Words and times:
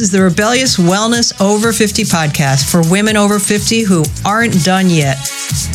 This 0.00 0.08
is 0.08 0.12
the 0.12 0.22
Rebellious 0.22 0.78
Wellness 0.78 1.38
Over 1.42 1.74
50 1.74 2.04
podcast 2.04 2.70
for 2.70 2.80
women 2.90 3.18
over 3.18 3.38
50 3.38 3.82
who 3.82 4.02
aren't 4.24 4.64
done 4.64 4.88
yet. 4.88 5.18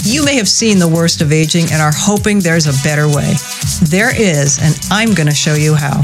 You 0.02 0.26
may 0.26 0.34
have 0.38 0.50
seen 0.50 0.80
the 0.80 0.88
worst 0.88 1.22
of 1.22 1.32
aging 1.32 1.66
and 1.72 1.80
are 1.80 1.92
hoping 1.94 2.40
there's 2.40 2.66
a 2.66 2.84
better 2.84 3.08
way. 3.08 3.36
There 3.84 4.10
is, 4.20 4.58
and 4.60 4.76
I'm 4.90 5.14
going 5.14 5.30
to 5.30 5.36
show 5.36 5.54
you 5.54 5.76
how. 5.76 6.02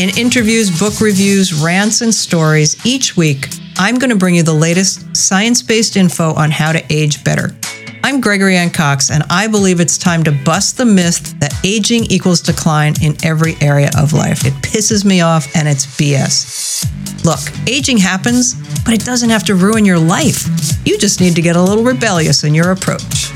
In 0.00 0.10
interviews, 0.18 0.76
book 0.76 1.00
reviews, 1.00 1.54
rants, 1.54 2.00
and 2.00 2.12
stories, 2.12 2.84
each 2.84 3.16
week, 3.16 3.50
I'm 3.76 3.94
going 3.94 4.10
to 4.10 4.16
bring 4.16 4.34
you 4.34 4.42
the 4.42 4.52
latest 4.52 5.16
science 5.16 5.62
based 5.62 5.96
info 5.96 6.34
on 6.34 6.50
how 6.50 6.72
to 6.72 6.82
age 6.92 7.22
better. 7.22 7.54
I'm 8.04 8.20
Gregory 8.20 8.56
Ann 8.56 8.70
Cox, 8.70 9.10
and 9.10 9.22
I 9.30 9.46
believe 9.46 9.78
it's 9.78 9.96
time 9.96 10.24
to 10.24 10.32
bust 10.32 10.76
the 10.76 10.84
myth 10.84 11.38
that 11.38 11.54
aging 11.64 12.04
equals 12.06 12.40
decline 12.40 12.94
in 13.00 13.16
every 13.24 13.54
area 13.60 13.90
of 13.96 14.12
life. 14.12 14.44
It 14.44 14.54
pisses 14.54 15.04
me 15.04 15.20
off, 15.20 15.46
and 15.54 15.68
it's 15.68 15.86
BS. 15.86 16.84
Look, 17.24 17.38
aging 17.68 17.98
happens, 17.98 18.54
but 18.84 18.92
it 18.92 19.04
doesn't 19.04 19.30
have 19.30 19.44
to 19.44 19.54
ruin 19.54 19.84
your 19.84 20.00
life. 20.00 20.48
You 20.84 20.98
just 20.98 21.20
need 21.20 21.36
to 21.36 21.42
get 21.42 21.54
a 21.54 21.62
little 21.62 21.84
rebellious 21.84 22.42
in 22.42 22.54
your 22.54 22.72
approach. 22.72 23.30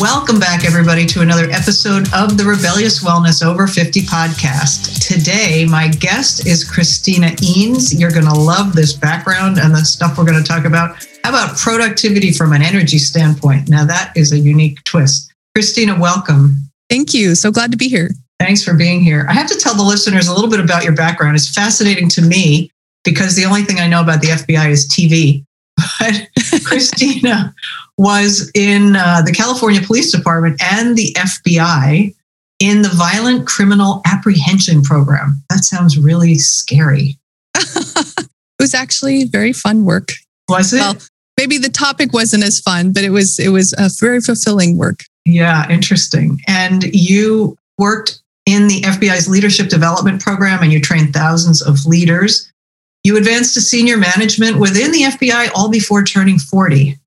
Welcome 0.00 0.40
back, 0.40 0.64
everybody, 0.64 1.04
to 1.04 1.20
another 1.20 1.50
episode 1.50 2.08
of 2.14 2.38
the 2.38 2.44
Rebellious 2.44 3.04
Wellness 3.04 3.44
Over 3.44 3.66
50 3.66 4.00
podcast. 4.00 5.06
Today, 5.06 5.66
my 5.68 5.88
guest 5.88 6.46
is 6.46 6.64
Christina 6.64 7.26
Eanes. 7.42 7.92
You're 7.92 8.10
going 8.10 8.24
to 8.24 8.32
love 8.32 8.72
this 8.72 8.94
background 8.94 9.58
and 9.58 9.74
the 9.74 9.84
stuff 9.84 10.16
we're 10.16 10.24
going 10.24 10.42
to 10.42 10.48
talk 10.48 10.64
about. 10.64 11.06
How 11.22 11.28
about 11.28 11.58
productivity 11.58 12.32
from 12.32 12.54
an 12.54 12.62
energy 12.62 12.96
standpoint? 12.96 13.68
Now, 13.68 13.84
that 13.84 14.14
is 14.16 14.32
a 14.32 14.38
unique 14.38 14.82
twist. 14.84 15.34
Christina, 15.54 16.00
welcome. 16.00 16.56
Thank 16.88 17.12
you. 17.12 17.34
So 17.34 17.52
glad 17.52 17.70
to 17.72 17.76
be 17.76 17.88
here. 17.88 18.12
Thanks 18.38 18.64
for 18.64 18.72
being 18.72 19.02
here. 19.02 19.26
I 19.28 19.34
have 19.34 19.48
to 19.48 19.58
tell 19.58 19.74
the 19.74 19.82
listeners 19.82 20.28
a 20.28 20.34
little 20.34 20.48
bit 20.48 20.60
about 20.60 20.82
your 20.82 20.94
background. 20.94 21.36
It's 21.36 21.52
fascinating 21.52 22.08
to 22.08 22.22
me 22.22 22.70
because 23.04 23.36
the 23.36 23.44
only 23.44 23.64
thing 23.64 23.80
I 23.80 23.86
know 23.86 24.00
about 24.00 24.22
the 24.22 24.28
FBI 24.28 24.70
is 24.70 24.88
TV. 24.88 25.44
But 25.98 26.28
Christina 26.64 27.54
was 27.98 28.50
in 28.54 28.96
uh, 28.96 29.22
the 29.22 29.32
California 29.32 29.80
Police 29.80 30.12
Department 30.12 30.60
and 30.62 30.96
the 30.96 31.14
FBI 31.14 32.14
in 32.58 32.82
the 32.82 32.90
Violent 32.90 33.46
Criminal 33.46 34.02
Apprehension 34.06 34.82
Program. 34.82 35.42
That 35.48 35.64
sounds 35.64 35.98
really 35.98 36.36
scary. 36.36 37.18
it 37.56 38.28
was 38.58 38.74
actually 38.74 39.24
very 39.24 39.52
fun 39.52 39.84
work. 39.84 40.12
Was 40.48 40.72
it? 40.72 40.80
Well, 40.80 40.96
maybe 41.38 41.58
the 41.58 41.70
topic 41.70 42.12
wasn't 42.12 42.44
as 42.44 42.60
fun, 42.60 42.92
but 42.92 43.02
it 43.02 43.10
was 43.10 43.38
it 43.38 43.48
was 43.48 43.74
a 43.78 43.90
very 43.98 44.20
fulfilling 44.20 44.76
work. 44.76 45.04
Yeah, 45.24 45.68
interesting. 45.70 46.40
And 46.46 46.84
you 46.94 47.56
worked 47.78 48.20
in 48.46 48.68
the 48.68 48.80
FBI's 48.82 49.28
leadership 49.28 49.68
development 49.68 50.20
program 50.20 50.62
and 50.62 50.72
you 50.72 50.80
trained 50.80 51.12
thousands 51.12 51.62
of 51.62 51.86
leaders. 51.86 52.49
You 53.04 53.16
advanced 53.16 53.54
to 53.54 53.60
senior 53.60 53.96
management 53.96 54.58
within 54.58 54.92
the 54.92 55.02
FBI 55.02 55.50
all 55.54 55.70
before 55.70 56.04
turning 56.04 56.38
40. 56.38 56.98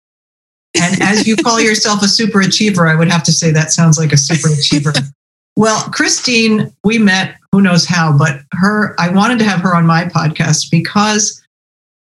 And 0.76 1.02
as 1.02 1.28
you 1.28 1.36
call 1.36 1.60
yourself 1.62 2.02
a 2.02 2.08
super 2.08 2.42
achiever, 2.42 2.88
I 2.88 2.96
would 2.96 3.10
have 3.10 3.24
to 3.24 3.32
say 3.32 3.52
that 3.52 3.72
sounds 3.72 3.98
like 3.98 4.12
a 4.12 4.18
super 4.18 4.52
achiever. 4.52 4.94
well, 5.56 5.84
Christine, 5.92 6.74
we 6.84 6.98
met 6.98 7.36
who 7.52 7.62
knows 7.62 7.86
how, 7.86 8.18
but 8.18 8.42
her, 8.54 9.00
I 9.00 9.10
wanted 9.10 9.38
to 9.40 9.46
have 9.46 9.62
her 9.62 9.76
on 9.76 9.86
my 9.86 10.06
podcast 10.06 10.72
because 10.72 11.40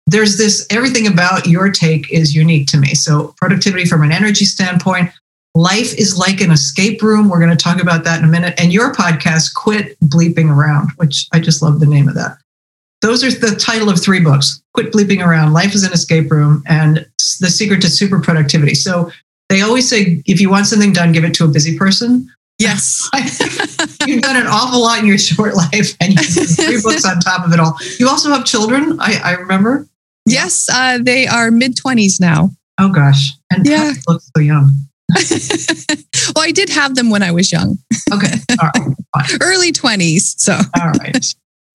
there's 0.06 0.38
this 0.38 0.68
everything 0.70 1.08
about 1.08 1.48
your 1.48 1.72
take 1.72 2.12
is 2.12 2.36
unique 2.36 2.68
to 2.68 2.78
me. 2.78 2.94
So, 2.94 3.34
productivity 3.38 3.86
from 3.86 4.04
an 4.04 4.12
energy 4.12 4.46
standpoint, 4.46 5.10
life 5.56 5.94
is 5.98 6.18
like 6.18 6.42
an 6.42 6.52
escape 6.52 7.02
room. 7.02 7.30
We're 7.30 7.40
going 7.40 7.56
to 7.56 7.64
talk 7.64 7.82
about 7.82 8.04
that 8.04 8.20
in 8.20 8.26
a 8.26 8.32
minute. 8.32 8.54
And 8.60 8.74
your 8.74 8.94
podcast, 8.94 9.54
Quit 9.56 9.98
Bleeping 10.02 10.50
Around, 10.50 10.92
which 10.98 11.28
I 11.34 11.40
just 11.40 11.62
love 11.62 11.80
the 11.80 11.86
name 11.86 12.08
of 12.08 12.16
that. 12.16 12.38
Those 13.02 13.24
are 13.24 13.32
the 13.32 13.56
title 13.56 13.90
of 13.90 14.00
three 14.00 14.20
books 14.20 14.62
Quit 14.74 14.92
Bleeping 14.92 15.26
Around, 15.26 15.54
Life 15.54 15.74
is 15.74 15.84
an 15.84 15.92
Escape 15.92 16.32
Room, 16.32 16.64
and 16.68 17.06
The 17.40 17.50
Secret 17.50 17.82
to 17.82 17.90
Super 17.90 18.20
Productivity. 18.22 18.76
So 18.76 19.12
they 19.50 19.62
always 19.62 19.90
say 19.90 20.22
if 20.26 20.40
you 20.40 20.50
want 20.50 20.68
something 20.68 20.94
done, 20.94 21.12
give 21.12 21.24
it 21.24 21.34
to 21.36 21.46
a 21.46 21.48
busy 21.48 21.78
person. 21.78 22.30
Yes. 22.58 23.10
You've 24.08 24.22
done 24.22 24.38
an 24.38 24.48
awful 24.48 24.82
lot 24.82 25.00
in 25.00 25.08
your 25.08 25.18
short 25.18 25.56
life, 25.56 25.96
and 26.00 26.14
you 26.14 26.22
three 26.22 26.82
books 26.84 27.04
on 27.06 27.20
top 27.20 27.46
of 27.46 27.52
it 27.54 27.60
all. 27.60 27.76
You 28.00 28.08
also 28.08 28.30
have 28.30 28.46
children, 28.46 29.00
I, 29.00 29.20
I 29.24 29.32
remember. 29.34 29.88
Yes, 30.28 30.70
uh, 30.72 31.00
they 31.02 31.26
are 31.26 31.50
mid 31.50 31.76
20s 31.76 32.20
now. 32.20 32.52
Oh, 32.80 32.90
gosh. 32.90 33.32
And 33.52 33.66
yeah. 33.66 33.94
look 34.08 34.22
so 34.22 34.42
young. 34.42 34.72
well, 36.36 36.46
I 36.46 36.52
did 36.52 36.70
have 36.70 36.96
them 36.96 37.10
when 37.10 37.24
I 37.24 37.32
was 37.32 37.52
young. 37.52 37.78
Okay. 38.14 38.34
All 38.62 38.70
right. 38.76 38.96
Fine. 39.16 39.40
Early 39.42 39.72
20s. 39.72 40.40
So, 40.40 40.54
all 40.80 40.92
right. 40.92 41.26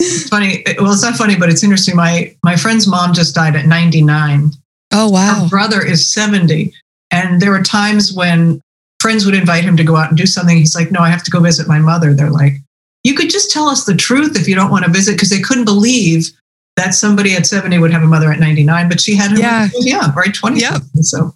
It's 0.01 0.29
funny. 0.29 0.65
Well, 0.79 0.93
it's 0.93 1.03
not 1.03 1.17
funny, 1.17 1.37
but 1.37 1.49
it's 1.49 1.65
interesting. 1.65 1.97
My 1.97 2.35
my 2.43 2.57
friend's 2.57 2.87
mom 2.87 3.15
just 3.15 3.35
died 3.35 3.57
at 3.57 3.67
99. 3.67 4.51
Oh 4.93 5.11
wow. 5.11 5.43
Her 5.43 5.49
brother 5.49 5.85
is 5.85 6.13
70. 6.13 6.73
And 7.11 7.41
there 7.41 7.51
were 7.51 7.63
times 7.63 8.13
when 8.13 8.61
friends 9.01 9.25
would 9.25 9.35
invite 9.35 9.65
him 9.65 9.77
to 9.77 9.85
go 9.85 9.97
out 9.97 10.09
and 10.09 10.19
do 10.19 10.27
something. 10.27 10.57
He's 10.57 10.75
like, 10.75 10.91
No, 10.91 11.01
I 11.01 11.09
have 11.09 11.23
to 11.25 11.31
go 11.31 11.41
visit 11.41 11.69
my 11.69 11.79
mother. 11.79 12.13
They're 12.13 12.31
like, 12.31 12.55
You 13.05 13.15
could 13.15 13.31
just 13.31 13.51
tell 13.51 13.69
us 13.69 13.85
the 13.85 13.95
truth 13.95 14.39
if 14.39 14.49
you 14.49 14.55
don't 14.55 14.71
want 14.71 14.85
to 14.85 14.91
visit, 14.91 15.13
because 15.13 15.31
they 15.31 15.41
couldn't 15.41 15.65
believe 15.65 16.31
that 16.77 16.95
somebody 16.95 17.35
at 17.35 17.47
70 17.47 17.79
would 17.79 17.91
have 17.91 18.03
a 18.03 18.07
mother 18.07 18.31
at 18.31 18.39
99, 18.39 18.89
but 18.89 19.01
she 19.01 19.17
had 19.17 19.31
her 19.31 19.39
yeah. 19.39 19.69
yeah, 19.81 20.13
right? 20.15 20.35
20. 20.35 20.61
Yeah. 20.61 20.79
So 21.01 21.33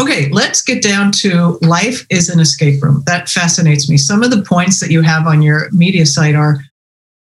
okay, 0.00 0.28
let's 0.30 0.62
get 0.62 0.82
down 0.82 1.12
to 1.12 1.58
life 1.62 2.06
is 2.10 2.28
an 2.28 2.40
escape 2.40 2.82
room. 2.82 3.02
That 3.06 3.28
fascinates 3.28 3.88
me. 3.88 3.96
Some 3.96 4.22
of 4.22 4.30
the 4.30 4.42
points 4.42 4.80
that 4.80 4.90
you 4.90 5.02
have 5.02 5.26
on 5.26 5.42
your 5.42 5.70
media 5.70 6.06
site 6.06 6.34
are 6.34 6.58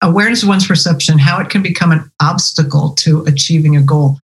awareness 0.01 0.43
of 0.43 0.49
one's 0.49 0.67
perception, 0.67 1.17
how 1.17 1.39
it 1.39 1.49
can 1.49 1.61
become 1.61 1.91
an 1.91 2.09
obstacle 2.21 2.91
to 2.95 3.23
achieving 3.25 3.75
a 3.75 3.81
goal. 3.81 4.19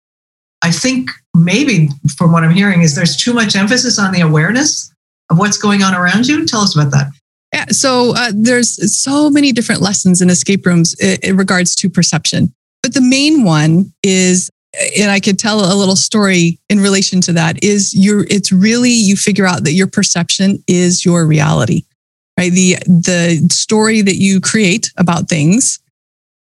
I 0.61 0.71
think 0.71 1.09
maybe 1.33 1.89
from 2.15 2.31
what 2.31 2.43
I'm 2.43 2.51
hearing 2.51 2.81
is 2.81 2.95
there's 2.95 3.15
too 3.15 3.33
much 3.33 3.55
emphasis 3.55 3.97
on 3.97 4.11
the 4.11 4.21
awareness 4.21 4.93
of 5.29 5.39
what's 5.39 5.57
going 5.57 5.81
on 5.81 5.95
around 5.95 6.27
you. 6.27 6.45
Tell 6.45 6.61
us 6.61 6.75
about 6.75 6.91
that. 6.91 7.11
Yeah, 7.53 7.65
so 7.69 8.15
uh, 8.15 8.31
there's 8.33 8.97
so 8.97 9.29
many 9.29 9.51
different 9.51 9.81
lessons 9.81 10.21
in 10.21 10.29
escape 10.29 10.65
rooms 10.65 10.95
in, 10.99 11.17
in 11.23 11.37
regards 11.37 11.75
to 11.77 11.89
perception. 11.89 12.53
But 12.83 12.93
the 12.93 13.01
main 13.01 13.43
one 13.43 13.93
is 14.03 14.49
and 14.97 15.11
I 15.11 15.19
could 15.19 15.37
tell 15.37 15.59
a 15.59 15.75
little 15.75 15.97
story 15.97 16.57
in 16.69 16.79
relation 16.79 17.19
to 17.21 17.33
that 17.33 17.61
is 17.63 17.93
you're 17.93 18.25
it's 18.29 18.51
really 18.51 18.91
you 18.91 19.15
figure 19.15 19.45
out 19.45 19.63
that 19.65 19.73
your 19.73 19.87
perception 19.87 20.63
is 20.67 21.03
your 21.03 21.25
reality 21.25 21.83
right? 22.41 22.51
The, 22.51 22.75
the 22.87 23.47
story 23.51 24.01
that 24.01 24.15
you 24.15 24.41
create 24.41 24.91
about 24.97 25.29
things 25.29 25.79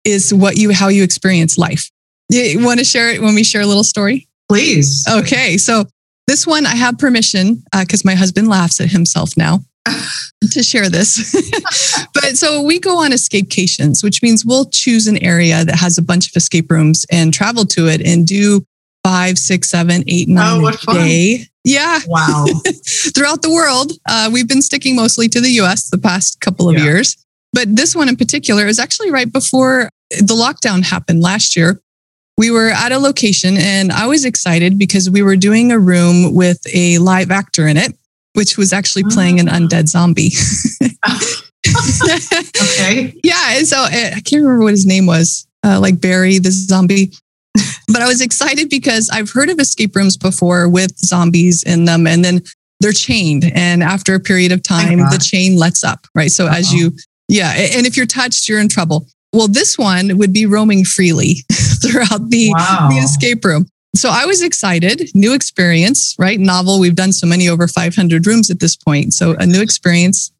is 0.04 0.32
what 0.32 0.56
you, 0.56 0.72
how 0.72 0.88
you 0.88 1.02
experience 1.02 1.58
life. 1.58 1.90
You 2.30 2.64
want 2.64 2.78
to 2.78 2.84
share 2.84 3.10
it 3.10 3.20
when 3.20 3.34
we 3.34 3.44
share 3.44 3.60
a 3.60 3.66
little 3.66 3.84
story? 3.84 4.26
Please. 4.48 5.06
Okay. 5.10 5.58
So 5.58 5.84
this 6.26 6.46
one, 6.46 6.64
I 6.64 6.74
have 6.74 6.98
permission 6.98 7.62
because 7.78 8.04
uh, 8.04 8.08
my 8.08 8.14
husband 8.14 8.48
laughs 8.48 8.80
at 8.80 8.90
himself 8.90 9.36
now 9.36 9.60
to 10.50 10.62
share 10.62 10.88
this. 10.88 11.36
but 12.14 12.38
so 12.38 12.62
we 12.62 12.80
go 12.80 13.04
on 13.04 13.10
escapecations, 13.10 14.02
which 14.02 14.22
means 14.22 14.46
we'll 14.46 14.70
choose 14.70 15.06
an 15.06 15.22
area 15.22 15.62
that 15.62 15.76
has 15.76 15.98
a 15.98 16.02
bunch 16.02 16.28
of 16.28 16.36
escape 16.36 16.70
rooms 16.70 17.04
and 17.12 17.34
travel 17.34 17.66
to 17.66 17.86
it 17.86 18.00
and 18.00 18.26
do 18.26 18.64
five, 19.04 19.38
six, 19.38 19.68
seven, 19.68 20.04
eight, 20.06 20.28
nine 20.28 20.62
oh, 20.64 20.68
a 20.68 20.94
day. 20.94 21.46
Yeah. 21.64 22.00
Wow. 22.06 22.46
Throughout 23.14 23.42
the 23.42 23.50
world, 23.50 23.92
uh, 24.08 24.30
we've 24.32 24.48
been 24.48 24.62
sticking 24.62 24.96
mostly 24.96 25.28
to 25.28 25.40
the 25.40 25.50
US 25.60 25.90
the 25.90 25.98
past 25.98 26.40
couple 26.40 26.68
of 26.68 26.76
yeah. 26.76 26.84
years. 26.84 27.16
But 27.52 27.76
this 27.76 27.94
one 27.94 28.08
in 28.08 28.16
particular 28.16 28.66
is 28.66 28.78
actually 28.78 29.10
right 29.10 29.30
before 29.30 29.90
the 30.10 30.34
lockdown 30.34 30.84
happened 30.84 31.20
last 31.20 31.56
year. 31.56 31.80
We 32.38 32.50
were 32.50 32.70
at 32.70 32.92
a 32.92 32.98
location 32.98 33.56
and 33.58 33.92
I 33.92 34.06
was 34.06 34.24
excited 34.24 34.78
because 34.78 35.10
we 35.10 35.22
were 35.22 35.36
doing 35.36 35.70
a 35.70 35.78
room 35.78 36.34
with 36.34 36.60
a 36.74 36.98
live 36.98 37.30
actor 37.30 37.66
in 37.66 37.76
it, 37.76 37.94
which 38.32 38.56
was 38.56 38.72
actually 38.72 39.04
playing 39.04 39.38
an 39.38 39.48
ah. 39.48 39.58
undead 39.58 39.88
zombie. 39.88 40.32
okay. 42.62 43.14
Yeah. 43.22 43.58
And 43.58 43.66
so 43.66 43.84
eh, 43.90 44.12
I 44.16 44.20
can't 44.20 44.42
remember 44.42 44.64
what 44.64 44.72
his 44.72 44.86
name 44.86 45.06
was, 45.06 45.46
uh, 45.62 45.78
like 45.78 46.00
Barry, 46.00 46.38
the 46.38 46.50
zombie 46.50 47.12
but 47.88 48.02
I 48.02 48.06
was 48.06 48.20
excited 48.20 48.68
because 48.70 49.10
I've 49.10 49.30
heard 49.30 49.50
of 49.50 49.58
escape 49.58 49.94
rooms 49.94 50.16
before 50.16 50.68
with 50.68 50.96
zombies 50.98 51.62
in 51.62 51.84
them, 51.84 52.06
and 52.06 52.24
then 52.24 52.42
they're 52.80 52.92
chained. 52.92 53.50
And 53.54 53.82
after 53.82 54.14
a 54.14 54.20
period 54.20 54.52
of 54.52 54.60
oh 54.60 54.62
time, 54.62 54.98
the 54.98 55.22
chain 55.24 55.56
lets 55.56 55.84
up, 55.84 56.06
right? 56.14 56.30
So 56.30 56.46
Uh-oh. 56.46 56.56
as 56.56 56.72
you, 56.72 56.92
yeah, 57.28 57.52
and 57.52 57.86
if 57.86 57.96
you're 57.96 58.06
touched, 58.06 58.48
you're 58.48 58.60
in 58.60 58.68
trouble. 58.68 59.06
Well, 59.32 59.48
this 59.48 59.78
one 59.78 60.18
would 60.18 60.32
be 60.32 60.44
roaming 60.46 60.84
freely 60.84 61.36
throughout 61.52 62.28
the, 62.28 62.50
wow. 62.50 62.88
the 62.90 62.96
escape 62.96 63.44
room. 63.44 63.66
So 63.94 64.08
I 64.10 64.24
was 64.24 64.42
excited, 64.42 65.10
new 65.14 65.34
experience, 65.34 66.14
right? 66.18 66.40
Novel. 66.40 66.80
We've 66.80 66.94
done 66.94 67.12
so 67.12 67.26
many 67.26 67.48
over 67.48 67.68
500 67.68 68.26
rooms 68.26 68.50
at 68.50 68.60
this 68.60 68.74
point. 68.74 69.12
So 69.12 69.34
a 69.38 69.46
new 69.46 69.60
experience. 69.60 70.32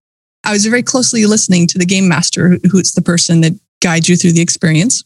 I 0.44 0.52
was 0.52 0.66
very 0.66 0.82
closely 0.82 1.26
listening 1.26 1.66
to 1.68 1.78
the 1.78 1.84
game 1.84 2.08
master, 2.08 2.58
who's 2.70 2.92
the 2.92 3.02
person 3.02 3.42
that 3.42 3.52
guides 3.80 4.08
you 4.08 4.16
through 4.16 4.32
the 4.32 4.40
experience. 4.40 5.04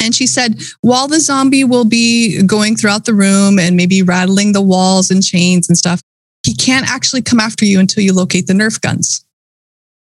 And 0.00 0.14
she 0.14 0.26
said, 0.26 0.60
while 0.80 1.08
the 1.08 1.20
zombie 1.20 1.64
will 1.64 1.84
be 1.84 2.42
going 2.42 2.76
throughout 2.76 3.04
the 3.04 3.14
room 3.14 3.58
and 3.58 3.76
maybe 3.76 4.02
rattling 4.02 4.52
the 4.52 4.62
walls 4.62 5.10
and 5.10 5.22
chains 5.22 5.68
and 5.68 5.76
stuff, 5.76 6.00
he 6.44 6.54
can't 6.54 6.88
actually 6.88 7.22
come 7.22 7.40
after 7.40 7.64
you 7.64 7.80
until 7.80 8.02
you 8.02 8.12
locate 8.12 8.46
the 8.46 8.52
Nerf 8.52 8.80
guns. 8.80 9.24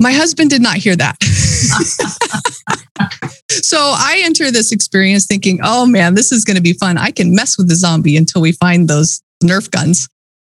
My 0.01 0.13
husband 0.13 0.51
did 0.51 0.61
not 0.61 0.77
hear 0.77 0.95
that. 0.97 1.17
so 3.51 3.79
I 3.79 4.21
enter 4.25 4.51
this 4.51 4.71
experience 4.71 5.27
thinking, 5.27 5.61
oh 5.63 5.87
man, 5.87 6.15
this 6.15 6.33
is 6.33 6.45
going 6.45 6.57
to 6.57 6.63
be 6.63 6.75
fun. 6.75 6.99
I 6.99 7.11
can 7.11 7.35
mess 7.35 7.57
with 7.57 7.69
the 7.69 7.77
zombie 7.77 8.17
until 8.17 8.43
we 8.43 8.53
find 8.53 8.89
those 8.89 9.23
Nerf 9.43 9.71
guns. 9.71 10.09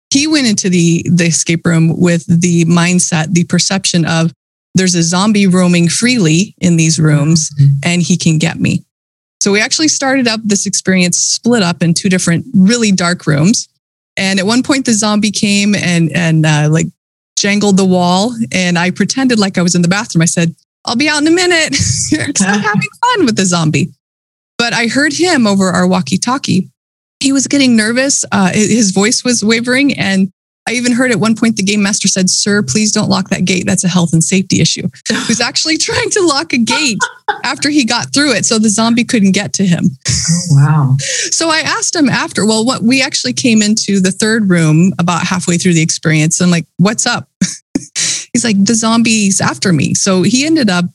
He 0.09 0.27
went 0.27 0.47
into 0.47 0.69
the, 0.69 1.05
the 1.09 1.25
escape 1.25 1.65
room 1.65 1.99
with 1.99 2.25
the 2.25 2.65
mindset, 2.65 3.33
the 3.33 3.43
perception 3.43 4.05
of 4.05 4.31
there's 4.73 4.95
a 4.95 5.03
zombie 5.03 5.47
roaming 5.47 5.87
freely 5.87 6.55
in 6.59 6.77
these 6.77 6.99
rooms 6.99 7.49
mm-hmm. 7.51 7.73
and 7.83 8.01
he 8.01 8.17
can 8.17 8.37
get 8.37 8.59
me. 8.59 8.83
So 9.41 9.51
we 9.51 9.61
actually 9.61 9.89
started 9.89 10.27
up 10.27 10.39
this 10.43 10.65
experience 10.65 11.17
split 11.17 11.61
up 11.61 11.83
in 11.83 11.93
two 11.93 12.09
different 12.09 12.45
really 12.55 12.91
dark 12.91 13.27
rooms. 13.27 13.67
And 14.17 14.39
at 14.39 14.45
one 14.45 14.63
point, 14.63 14.85
the 14.85 14.93
zombie 14.93 15.31
came 15.31 15.75
and 15.75 16.11
and 16.13 16.45
uh, 16.45 16.69
like 16.71 16.87
jangled 17.37 17.77
the 17.77 17.85
wall, 17.85 18.33
and 18.51 18.79
I 18.79 18.91
pretended 18.91 19.39
like 19.39 19.57
I 19.57 19.61
was 19.61 19.75
in 19.75 19.81
the 19.81 19.87
bathroom. 19.87 20.21
I 20.21 20.25
said, 20.25 20.55
"I'll 20.85 20.95
be 20.95 21.09
out 21.09 21.21
in 21.21 21.27
a 21.27 21.31
minute." 21.31 21.75
I'm 22.41 22.59
having 22.59 22.89
fun 23.03 23.25
with 23.25 23.35
the 23.35 23.45
zombie. 23.45 23.91
But 24.57 24.73
I 24.73 24.87
heard 24.87 25.11
him 25.11 25.45
over 25.45 25.67
our 25.67 25.85
walkie-talkie. 25.85 26.69
He 27.19 27.33
was 27.33 27.47
getting 27.47 27.75
nervous. 27.75 28.23
Uh, 28.31 28.53
his 28.53 28.91
voice 28.91 29.23
was 29.23 29.43
wavering, 29.43 29.99
and 29.99 30.31
I 30.67 30.73
even 30.73 30.93
heard 30.93 31.11
at 31.11 31.19
one 31.19 31.35
point 31.35 31.57
the 31.57 31.63
game 31.63 31.83
master 31.83 32.07
said, 32.07 32.29
Sir, 32.29 32.63
please 32.63 32.91
don't 32.91 33.09
lock 33.09 33.29
that 33.29 33.45
gate. 33.45 33.65
That's 33.67 33.83
a 33.83 33.87
health 33.87 34.13
and 34.13 34.23
safety 34.23 34.61
issue. 34.61 34.87
He 35.25 35.31
was 35.31 35.41
actually 35.41 35.77
trying 35.77 36.09
to 36.11 36.21
lock 36.21 36.53
a 36.53 36.57
gate 36.57 36.99
after 37.43 37.69
he 37.69 37.83
got 37.83 38.13
through 38.13 38.33
it 38.33 38.45
so 38.45 38.59
the 38.59 38.69
zombie 38.69 39.03
couldn't 39.03 39.31
get 39.31 39.53
to 39.53 39.65
him. 39.65 39.85
Oh, 40.07 40.41
wow. 40.51 40.95
So 41.31 41.49
I 41.49 41.59
asked 41.59 41.95
him 41.95 42.09
after, 42.09 42.45
well, 42.45 42.63
what 42.63 42.83
we 42.83 43.01
actually 43.01 43.33
came 43.33 43.63
into 43.63 43.99
the 43.99 44.11
third 44.11 44.49
room 44.49 44.93
about 44.99 45.25
halfway 45.25 45.57
through 45.57 45.73
the 45.73 45.81
experience. 45.81 46.41
I'm 46.41 46.51
like, 46.51 46.67
what's 46.77 47.07
up? 47.07 47.29
He's 48.33 48.43
like, 48.43 48.63
the 48.63 48.75
zombie's 48.75 49.41
after 49.41 49.73
me. 49.73 49.95
So 49.95 50.21
he 50.21 50.45
ended 50.45 50.69
up 50.69 50.85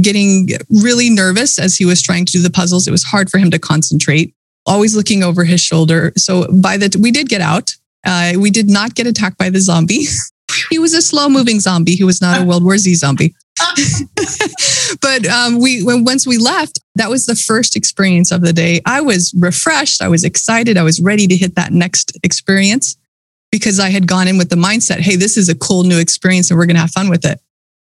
getting 0.00 0.48
really 0.82 1.10
nervous 1.10 1.58
as 1.58 1.76
he 1.76 1.84
was 1.84 2.02
trying 2.02 2.24
to 2.26 2.32
do 2.32 2.42
the 2.42 2.50
puzzles. 2.50 2.86
It 2.86 2.92
was 2.92 3.04
hard 3.04 3.30
for 3.30 3.38
him 3.38 3.50
to 3.50 3.58
concentrate, 3.58 4.34
always 4.66 4.94
looking 4.94 5.22
over 5.22 5.44
his 5.44 5.60
shoulder. 5.60 6.12
So 6.16 6.46
by 6.52 6.76
the 6.76 6.96
we 7.00 7.10
did 7.10 7.28
get 7.28 7.40
out, 7.40 7.74
uh, 8.06 8.32
we 8.38 8.50
did 8.50 8.68
not 8.68 8.94
get 8.94 9.06
attacked 9.06 9.38
by 9.38 9.50
the 9.50 9.60
zombie. 9.60 10.04
he 10.70 10.78
was 10.78 10.94
a 10.94 11.02
slow 11.02 11.28
moving 11.28 11.60
zombie. 11.60 11.94
He 11.94 12.04
was 12.04 12.20
not 12.20 12.40
a 12.40 12.44
World 12.44 12.64
War 12.64 12.78
Z 12.78 12.94
zombie. 12.94 13.34
but 15.02 15.26
um, 15.26 15.60
we 15.60 15.82
when 15.82 16.04
once 16.04 16.26
we 16.26 16.38
left, 16.38 16.80
that 16.94 17.10
was 17.10 17.26
the 17.26 17.34
first 17.34 17.76
experience 17.76 18.32
of 18.32 18.40
the 18.40 18.52
day. 18.52 18.80
I 18.86 19.00
was 19.00 19.34
refreshed. 19.38 20.02
I 20.02 20.08
was 20.08 20.24
excited. 20.24 20.76
I 20.76 20.82
was 20.82 21.00
ready 21.00 21.26
to 21.26 21.36
hit 21.36 21.56
that 21.56 21.72
next 21.72 22.16
experience 22.22 22.96
because 23.52 23.78
I 23.78 23.90
had 23.90 24.06
gone 24.06 24.28
in 24.28 24.38
with 24.38 24.48
the 24.48 24.56
mindset, 24.56 25.00
"Hey, 25.00 25.16
this 25.16 25.36
is 25.36 25.48
a 25.48 25.54
cool 25.54 25.84
new 25.84 25.98
experience, 25.98 26.50
and 26.50 26.58
we're 26.58 26.66
going 26.66 26.76
to 26.76 26.80
have 26.80 26.92
fun 26.92 27.10
with 27.10 27.24
it." 27.24 27.40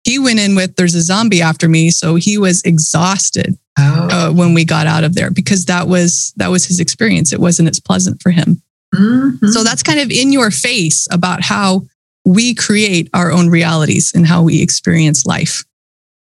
He 0.04 0.19
went 0.19 0.39
in 0.39 0.56
with, 0.56 0.75
"There's 0.75 0.95
a 0.95 1.01
zombie 1.01 1.42
after 1.42 1.68
me," 1.68 1.89
so 1.89 2.15
he 2.15 2.38
was 2.38 2.62
exhausted 2.63 3.57
oh. 3.77 4.07
uh, 4.09 4.31
when 4.31 4.54
we 4.54 4.63
got 4.63 4.88
out 4.88 5.04
of 5.04 5.15
there 5.15 5.31
because 5.31 5.65
that 5.65 5.88
was 5.88 6.33
that 6.38 6.50
was 6.50 6.65
his 6.65 6.80
experience. 6.80 7.33
It 7.33 7.39
wasn't 7.39 7.69
as 7.69 7.80
pleasant 7.80 8.21
for 8.21 8.31
him. 8.31 8.62
Mm-hmm. 8.95 9.48
So 9.48 9.63
that's 9.63 9.84
kind 9.84 10.00
of 10.00 10.12
in 10.12 10.31
your 10.31 10.51
face 10.51 11.07
about 11.12 11.42
how 11.42 11.84
we 12.25 12.54
create 12.54 13.10
our 13.13 13.31
own 13.31 13.50
realities 13.50 14.12
and 14.13 14.25
how 14.25 14.44
we 14.44 14.62
experience 14.62 15.25
life. 15.25 15.63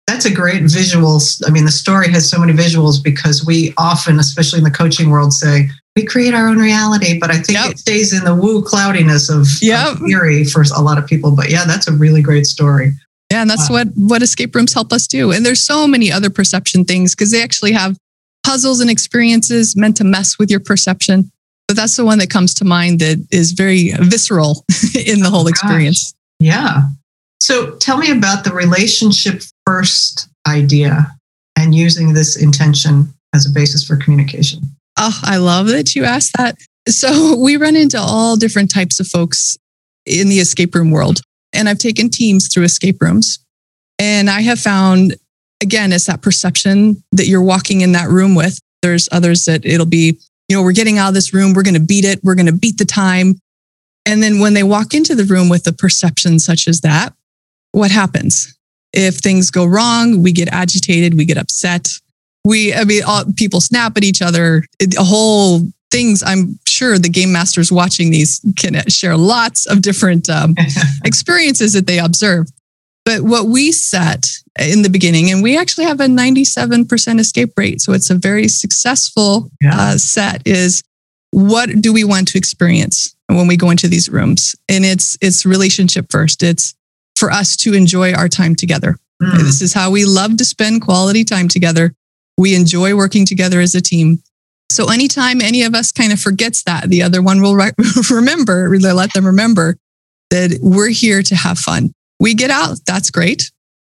That's 0.08 0.26
a 0.26 0.34
great 0.34 0.64
visual. 0.64 1.20
I 1.48 1.50
mean, 1.50 1.66
the 1.66 1.72
story 1.72 2.12
has 2.12 2.30
so 2.30 2.40
many 2.40 2.54
visuals 2.54 3.04
because 3.04 3.44
we 3.44 3.74
often, 3.78 4.20
especially 4.20 4.60
in 4.60 4.64
the 4.64 4.72
coaching 4.72 5.10
world, 5.10 5.34
say 5.34 5.70
we 5.96 6.06
create 6.06 6.36
our 6.36 6.48
own 6.48 6.60
reality. 6.60 7.20
But 7.20 7.32
I 7.32 7.40
think 7.40 7.58
yep. 7.58 7.72
it 7.72 7.80
stays 7.80 8.14
in 8.14 8.24
the 8.24 8.36
woo 8.36 8.62
cloudiness 8.62 9.30
of, 9.30 9.48
yep. 9.62 9.94
of, 9.94 10.00
theory 10.00 10.44
for 10.44 10.64
a 10.76 10.82
lot 10.82 11.00
of 11.00 11.08
people. 11.08 11.36
But 11.36 11.50
yeah, 11.50 11.66
that's 11.66 11.88
a 11.88 11.92
really 11.92 12.22
great 12.22 12.46
story. 12.46 12.94
Yeah, 13.32 13.42
and 13.42 13.50
that's 13.50 13.70
wow. 13.70 13.78
what 13.78 13.88
what 13.96 14.22
escape 14.22 14.54
rooms 14.54 14.74
help 14.74 14.94
us 14.94 15.08
do. 15.08 15.32
And 15.32 15.44
there's 15.44 15.62
so 15.62 15.88
many 15.88 16.12
other 16.12 16.30
perception 16.30 16.86
things 16.86 17.16
because 17.16 17.32
they 17.32 17.42
actually 17.42 17.72
have 17.72 17.98
puzzles 18.46 18.80
and 18.80 18.90
experiences 18.92 19.76
meant 19.76 19.98
to 19.98 20.04
mess 20.04 20.38
with 20.38 20.52
your 20.52 20.60
perception. 20.60 21.32
But 21.68 21.78
that's 21.78 21.96
the 21.96 22.06
one 22.06 22.20
that 22.20 22.30
comes 22.30 22.54
to 22.56 22.66
mind 22.66 23.00
that 23.00 23.26
is 23.32 23.52
very 23.52 23.92
visceral 24.00 24.66
in 24.96 25.22
the 25.22 25.28
oh 25.28 25.32
whole 25.32 25.46
oh, 25.46 25.48
experience. 25.48 26.14
Yeah. 26.40 26.84
So 27.40 27.76
tell 27.78 27.98
me 27.98 28.12
about 28.12 28.44
the 28.44 28.54
relationship 28.54 29.42
first 29.66 30.30
idea 30.48 31.12
and 31.58 31.74
using 31.74 32.14
this 32.14 32.36
intention 32.36 33.14
as 33.34 33.46
a 33.46 33.50
basis 33.50 33.86
for 33.86 33.98
communication. 33.98 34.62
Oh, 34.98 35.20
I 35.24 35.38
love 35.38 35.68
that 35.68 35.96
you 35.96 36.04
asked 36.04 36.34
that. 36.38 36.58
So 36.88 37.36
we 37.44 37.58
run 37.58 37.76
into 37.76 38.00
all 38.00 38.36
different 38.36 38.72
types 38.72 39.00
of 39.00 39.08
folks 39.08 39.58
in 40.06 40.30
the 40.30 40.40
escape 40.40 40.76
room 40.76 40.92
world. 40.92 41.22
And 41.54 41.68
I've 41.68 41.80
taken 41.80 42.10
teams 42.10 42.52
through 42.54 42.64
escape 42.64 43.02
rooms. 43.02 43.40
And 43.98 44.30
I 44.30 44.42
have 44.42 44.60
found, 44.60 45.16
again, 45.62 45.94
it's 45.94 46.06
that 46.06 46.22
perception 46.22 47.04
that 47.14 47.28
you're 47.28 47.42
walking 47.42 47.82
in 47.82 47.94
that 47.94 48.10
room 48.10 48.36
with. 48.36 48.60
There's 48.82 49.08
others 49.12 49.46
that 49.46 49.66
it'll 49.66 49.86
be 49.86 50.20
you 50.48 50.56
know, 50.56 50.64
we're 50.64 50.74
getting 50.74 50.98
out 50.98 51.10
of 51.10 51.14
this 51.14 51.34
room, 51.34 51.54
we're 51.54 51.64
going 51.64 51.76
to 51.76 51.80
beat 51.80 52.06
it, 52.06 52.20
we're 52.24 52.36
going 52.36 52.46
to 52.46 52.54
beat 52.54 52.78
the 52.78 52.86
time. 52.86 53.40
And 54.06 54.22
then 54.22 54.40
when 54.40 54.54
they 54.54 54.64
walk 54.64 54.94
into 54.94 55.16
the 55.16 55.24
room 55.24 55.50
with 55.50 55.66
a 55.68 55.74
perception 55.74 56.40
such 56.40 56.68
as 56.68 56.82
that, 56.82 57.14
what 57.72 57.92
happens? 57.92 58.58
If 58.94 59.16
things 59.18 59.52
go 59.52 59.66
wrong, 59.66 60.22
we 60.22 60.32
get 60.32 60.48
agitated, 60.50 61.16
we 61.16 61.26
get 61.26 61.38
upset. 61.38 61.90
We, 62.44 62.74
I 62.74 62.84
mean, 62.84 63.04
all, 63.04 63.26
people 63.36 63.60
snap 63.60 63.98
at 63.98 64.04
each 64.04 64.22
other. 64.22 64.64
A 64.82 65.04
whole 65.04 65.62
things. 65.92 66.24
I'm 66.24 66.60
sure 66.68 66.98
the 67.00 67.10
game 67.10 67.32
masters 67.32 67.72
watching 67.72 68.12
these 68.12 68.40
can 68.58 68.76
share 68.88 69.18
lots 69.18 69.66
of 69.66 69.82
different 69.82 70.30
um, 70.30 70.56
experiences 71.06 71.74
that 71.74 71.88
they 71.88 72.00
observe. 72.00 72.48
But 73.06 73.22
what 73.22 73.46
we 73.46 73.72
set 73.72 74.26
in 74.60 74.82
the 74.82 74.90
beginning, 74.90 75.32
and 75.32 75.44
we 75.44 75.58
actually 75.58 75.86
have 75.86 76.00
a 76.00 76.08
97% 76.08 77.20
escape 77.20 77.54
rate. 77.56 77.80
So 77.80 77.94
it's 77.94 78.10
a 78.10 78.16
very 78.16 78.48
successful 78.48 79.52
yeah. 79.62 79.74
uh, 79.80 79.98
set 79.98 80.42
is 80.46 80.84
what 81.30 81.70
do 81.82 81.94
we 81.94 82.04
want 82.04 82.28
to 82.30 82.38
experience 82.38 83.16
when 83.28 83.48
we 83.48 83.58
go 83.58 83.70
into 83.70 83.88
these 83.88 84.10
rooms? 84.10 84.56
And 84.68 84.84
it's, 84.84 85.18
it's 85.22 85.46
relationship 85.46 86.08
first. 86.10 86.42
It's 86.42 86.74
for 87.16 87.32
us 87.32 87.56
to 87.58 87.74
enjoy 87.74 88.14
our 88.14 88.28
time 88.28 88.56
together. 88.56 88.98
Mm. 89.22 89.38
This 89.38 89.62
is 89.62 89.74
how 89.74 89.92
we 89.92 90.06
love 90.06 90.38
to 90.38 90.46
spend 90.46 90.82
quality 90.82 91.24
time 91.24 91.48
together. 91.48 91.94
We 92.38 92.56
enjoy 92.56 92.96
working 92.96 93.26
together 93.26 93.62
as 93.62 93.76
a 93.76 93.82
team. 93.82 94.24
So 94.72 94.90
anytime 94.90 95.42
any 95.42 95.62
of 95.62 95.76
us 95.76 95.92
kind 95.92 96.12
of 96.12 96.20
forgets 96.20 96.64
that, 96.64 96.90
the 96.90 97.04
other 97.04 97.22
one 97.22 97.42
will 97.42 97.56
re- 97.56 97.72
remember, 98.10 98.68
let 98.80 99.14
them 99.14 99.28
remember 99.28 99.78
that 100.32 100.58
we're 100.62 100.90
here 100.90 101.22
to 101.22 101.36
have 101.36 101.60
fun 101.60 101.94
we 102.20 102.34
get 102.34 102.50
out, 102.50 102.80
that's 102.86 103.12
great. 103.12 103.52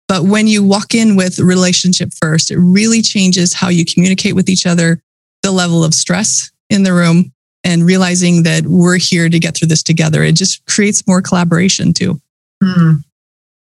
But 0.09 0.25
when 0.25 0.47
you 0.47 0.63
walk 0.63 0.95
in 0.95 1.17
with 1.17 1.39
relationship 1.39 2.13
first, 2.21 2.51
it 2.51 2.59
really 2.59 3.03
changes 3.03 3.55
how 3.55 3.69
you 3.69 3.85
communicate 3.85 4.35
with 4.35 4.49
each 4.49 4.67
other, 4.67 5.01
the 5.43 5.53
level 5.53 5.85
of 5.85 5.95
stress 5.95 6.51
in 6.69 6.83
the 6.83 6.93
room, 6.93 7.33
and 7.65 7.85
realizing 7.85 8.43
that 8.43 8.65
we're 8.67 8.99
here 8.99 9.29
to 9.29 9.39
get 9.39 9.57
through 9.57 9.69
this 9.69 9.83
together. 9.83 10.23
It 10.23 10.33
just 10.33 10.65
creates 10.67 11.07
more 11.07 11.23
collaboration 11.23 11.93
too. 11.93 12.21
Hmm. 12.63 12.97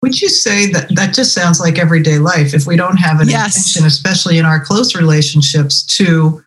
Would 0.02 0.22
you 0.22 0.28
say 0.28 0.70
that 0.72 0.94
that 0.96 1.14
just 1.14 1.34
sounds 1.34 1.62
like 1.62 1.80
everyday 1.80 2.20
life? 2.20 2.54
If 2.54 2.68
we 2.68 2.76
don't 2.76 2.98
have 2.98 3.22
an 3.22 3.30
yes. 3.30 3.56
intention, 3.56 3.88
especially 3.88 4.38
in 4.38 4.44
our 4.44 4.60
close 4.60 4.96
relationships, 4.96 5.86
to 5.98 6.44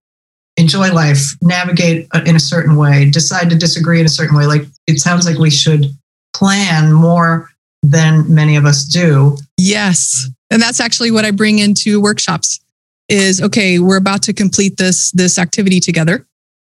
enjoy 0.58 0.92
life, 0.92 1.22
navigate 1.40 2.06
uh, 2.12 2.20
in 2.26 2.36
a 2.36 2.40
certain 2.40 2.76
way, 2.76 3.08
decide 3.08 3.48
to 3.48 3.56
disagree 3.56 3.98
in 3.98 4.04
a 4.04 4.10
certain 4.10 4.36
way, 4.36 4.44
like 4.44 4.64
it 4.86 4.98
sounds 4.98 5.24
like 5.24 5.38
we 5.38 5.50
should 5.50 5.86
plan 6.34 6.92
more 6.92 7.48
than 7.90 8.32
many 8.32 8.56
of 8.56 8.64
us 8.64 8.84
do. 8.84 9.36
Yes. 9.56 10.28
And 10.50 10.60
that's 10.60 10.80
actually 10.80 11.10
what 11.10 11.24
I 11.24 11.30
bring 11.30 11.58
into 11.58 12.00
workshops 12.00 12.60
is 13.08 13.40
okay, 13.40 13.78
we're 13.78 13.96
about 13.96 14.22
to 14.24 14.32
complete 14.32 14.76
this 14.76 15.12
this 15.12 15.38
activity 15.38 15.80
together. 15.80 16.26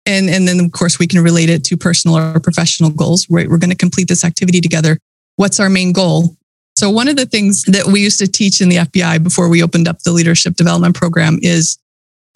And, 0.06 0.30
and 0.30 0.48
then 0.48 0.60
of 0.60 0.72
course 0.72 1.00
we 1.00 1.08
can 1.08 1.22
relate 1.22 1.50
it 1.50 1.64
to 1.66 1.78
personal 1.78 2.18
or 2.18 2.40
professional 2.40 2.90
goals. 2.90 3.28
We're, 3.30 3.50
we're 3.50 3.58
going 3.58 3.72
to 3.72 3.78
complete 3.78 4.08
this 4.08 4.24
activity 4.24 4.62
together. 4.62 4.98
What's 5.36 5.60
our 5.60 5.70
main 5.70 5.92
goal? 5.92 6.36
So 6.76 6.90
one 6.90 7.08
of 7.08 7.16
the 7.16 7.26
things 7.26 7.64
that 7.64 7.88
we 7.88 8.02
used 8.02 8.20
to 8.20 8.28
teach 8.28 8.62
in 8.62 8.70
the 8.70 8.78
FBI 8.78 9.24
before 9.24 9.50
we 9.50 9.64
opened 9.64 9.88
up 9.88 10.00
the 10.04 10.12
leadership 10.12 10.56
development 10.56 10.96
program 10.96 11.40
is 11.42 11.78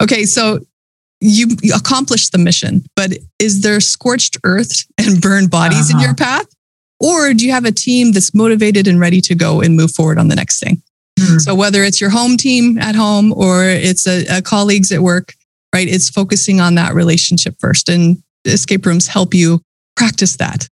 okay, 0.02 0.24
so 0.24 0.60
you 1.20 1.46
accomplished 1.74 2.32
the 2.32 2.38
mission, 2.38 2.84
but 2.96 3.12
is 3.38 3.60
there 3.60 3.80
scorched 3.80 4.36
earth 4.44 4.84
and 4.98 5.20
burned 5.20 5.50
bodies 5.50 5.90
uh-huh. 5.90 5.98
in 5.98 6.04
your 6.04 6.14
path? 6.14 6.46
Or 7.02 7.34
do 7.34 7.44
you 7.44 7.52
have 7.52 7.64
a 7.64 7.72
team 7.72 8.12
that's 8.12 8.32
motivated 8.32 8.86
and 8.86 9.00
ready 9.00 9.20
to 9.22 9.34
go 9.34 9.60
and 9.60 9.76
move 9.76 9.90
forward 9.90 10.18
on 10.18 10.28
the 10.28 10.36
next 10.36 10.60
thing? 10.60 10.80
Mm-hmm. 11.18 11.38
So 11.38 11.54
whether 11.54 11.82
it's 11.82 12.00
your 12.00 12.10
home 12.10 12.36
team 12.36 12.78
at 12.78 12.94
home 12.94 13.32
or 13.32 13.64
it's 13.64 14.06
a, 14.06 14.24
a 14.38 14.42
colleagues 14.42 14.92
at 14.92 15.00
work, 15.00 15.34
right? 15.74 15.88
It's 15.88 16.08
focusing 16.08 16.60
on 16.60 16.76
that 16.76 16.94
relationship 16.94 17.56
first. 17.58 17.88
And 17.88 18.22
escape 18.44 18.86
rooms 18.86 19.08
help 19.08 19.34
you 19.34 19.60
practice 19.96 20.36
that. 20.36 20.68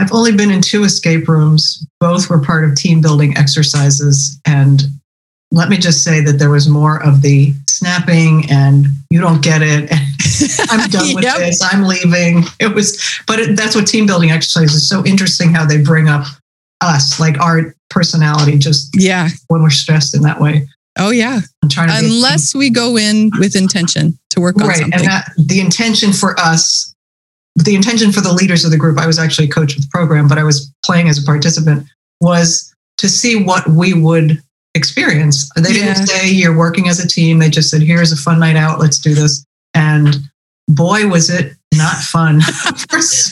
I've 0.00 0.12
only 0.12 0.32
been 0.32 0.50
in 0.50 0.62
two 0.62 0.84
escape 0.84 1.28
rooms. 1.28 1.86
Both 2.00 2.30
were 2.30 2.40
part 2.40 2.64
of 2.64 2.74
team 2.74 3.00
building 3.00 3.36
exercises. 3.36 4.40
And 4.46 4.82
let 5.52 5.68
me 5.68 5.76
just 5.76 6.02
say 6.02 6.20
that 6.22 6.38
there 6.38 6.50
was 6.50 6.66
more 6.66 7.02
of 7.04 7.20
the 7.20 7.52
snapping 7.68 8.50
and 8.50 8.86
you 9.10 9.20
don't 9.20 9.42
get 9.42 9.60
it. 9.62 9.92
I'm 10.70 10.88
done 10.88 11.14
with 11.14 11.24
yep. 11.24 11.36
this. 11.36 11.62
I'm 11.62 11.82
leaving. 11.82 12.44
It 12.58 12.74
was, 12.74 13.20
but 13.26 13.38
it, 13.38 13.56
that's 13.56 13.76
what 13.76 13.86
team 13.86 14.06
building 14.06 14.30
exercise 14.30 14.72
is 14.72 14.88
so 14.88 15.04
interesting 15.04 15.52
how 15.52 15.66
they 15.66 15.80
bring 15.80 16.08
up 16.08 16.24
us, 16.80 17.20
like 17.20 17.38
our 17.38 17.74
personality 17.90 18.56
just 18.56 18.90
Yeah. 18.94 19.28
when 19.48 19.62
we're 19.62 19.70
stressed 19.70 20.16
in 20.16 20.22
that 20.22 20.40
way. 20.40 20.66
Oh, 20.98 21.10
yeah. 21.10 21.40
I'm 21.62 21.68
trying 21.68 21.88
to 21.88 21.98
Unless 21.98 22.54
we 22.54 22.70
go 22.70 22.96
in 22.96 23.30
with 23.38 23.54
intention 23.54 24.18
to 24.30 24.40
work 24.40 24.56
on 24.60 24.68
right, 24.68 24.78
something. 24.78 24.94
and 24.94 25.04
that 25.06 25.32
the 25.36 25.60
intention 25.60 26.14
for 26.14 26.38
us, 26.40 26.94
the 27.56 27.74
intention 27.74 28.10
for 28.10 28.22
the 28.22 28.32
leaders 28.32 28.64
of 28.64 28.70
the 28.70 28.78
group. 28.78 28.98
I 28.98 29.06
was 29.06 29.18
actually 29.18 29.48
a 29.48 29.50
coach 29.50 29.76
of 29.76 29.82
the 29.82 29.88
program, 29.90 30.28
but 30.28 30.38
I 30.38 30.44
was 30.44 30.72
playing 30.84 31.08
as 31.08 31.22
a 31.22 31.26
participant. 31.26 31.86
Was 32.20 32.74
to 32.98 33.08
see 33.08 33.42
what 33.42 33.68
we 33.68 33.94
would 33.94 34.42
experience. 34.74 35.50
They 35.56 35.72
didn't 35.72 36.06
say 36.06 36.30
you're 36.30 36.56
working 36.56 36.88
as 36.88 36.98
a 36.98 37.08
team. 37.08 37.38
They 37.38 37.50
just 37.50 37.70
said, 37.70 37.82
"Here's 37.82 38.12
a 38.12 38.16
fun 38.16 38.40
night 38.40 38.56
out. 38.56 38.80
Let's 38.80 38.98
do 38.98 39.14
this." 39.14 39.44
And 39.74 40.16
boy, 40.68 41.08
was 41.08 41.30
it 41.30 41.54
not 41.74 41.96
fun. 41.96 42.40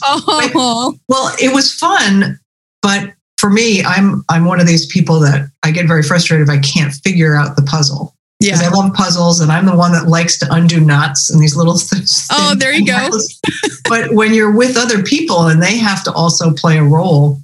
Oh, 0.02 0.99
well, 1.09 1.32
it 1.40 1.54
was 1.54 1.73
fun, 1.73 2.40
but 2.82 3.12
for 3.38 3.50
me, 3.50 3.82
I'm 3.85 4.25
I'm 4.28 4.44
one 4.44 4.59
of 4.59 4.66
these 4.66 4.87
people 4.87 5.20
that 5.20 5.50
I 5.62 5.70
get 5.70 5.87
very 5.87 6.02
frustrated 6.02 6.49
if 6.49 6.52
I 6.52 6.59
can't 6.59 6.92
figure 6.92 7.37
out 7.37 7.56
the 7.56 7.62
puzzle. 7.62 8.14
Yeah. 8.40 8.59
I 8.61 8.68
love 8.68 8.94
puzzles, 8.94 9.40
and 9.40 9.52
I'm 9.52 9.66
the 9.66 9.76
one 9.76 9.92
that 9.92 10.09
likes 10.09 10.38
to 10.38 10.47
undo 10.50 10.80
knots 10.80 11.30
and 11.30 11.40
these 11.40 11.54
little. 11.54 11.76
things. 11.78 12.26
Oh, 12.32 12.54
there 12.56 12.73
you 12.73 12.87
go. 12.87 13.11
but 13.88 14.12
when 14.12 14.35
you're 14.35 14.52
with 14.52 14.76
other 14.76 15.02
people 15.02 15.47
and 15.47 15.62
they 15.62 15.76
have 15.76 16.02
to 16.04 16.12
also 16.12 16.52
play 16.52 16.78
a 16.78 16.85
role, 16.85 17.38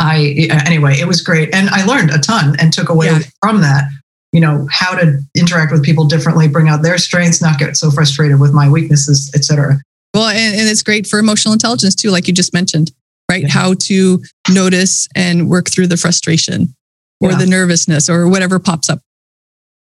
I 0.00 0.48
anyway, 0.66 0.98
it 0.98 1.06
was 1.06 1.20
great, 1.20 1.54
and 1.54 1.68
I 1.70 1.84
learned 1.84 2.10
a 2.10 2.18
ton 2.18 2.56
and 2.58 2.72
took 2.72 2.88
away 2.88 3.06
Yeah. 3.06 3.20
from 3.42 3.60
that. 3.60 3.88
You 4.32 4.40
know 4.40 4.66
how 4.70 4.94
to 4.96 5.20
interact 5.36 5.70
with 5.72 5.82
people 5.84 6.04
differently, 6.06 6.48
bring 6.48 6.68
out 6.68 6.82
their 6.82 6.98
strengths, 6.98 7.40
not 7.42 7.58
get 7.58 7.76
so 7.76 7.90
frustrated 7.90 8.40
with 8.40 8.52
my 8.52 8.68
weaknesses, 8.68 9.30
etc. 9.34 9.80
Well, 10.14 10.28
and, 10.28 10.56
and 10.58 10.68
it's 10.68 10.82
great 10.82 11.06
for 11.06 11.18
emotional 11.18 11.52
intelligence 11.52 11.94
too, 11.94 12.10
like 12.10 12.26
you 12.26 12.34
just 12.34 12.52
mentioned, 12.52 12.90
right? 13.30 13.42
Yeah. 13.42 13.48
How 13.50 13.74
to 13.74 14.22
notice 14.50 15.06
and 15.14 15.48
work 15.48 15.68
through 15.70 15.86
the 15.88 15.96
frustration 15.96 16.74
or 17.20 17.30
Yeah. 17.32 17.38
the 17.38 17.46
nervousness 17.46 18.08
or 18.08 18.26
whatever 18.28 18.58
pops 18.58 18.88
up. 18.88 19.00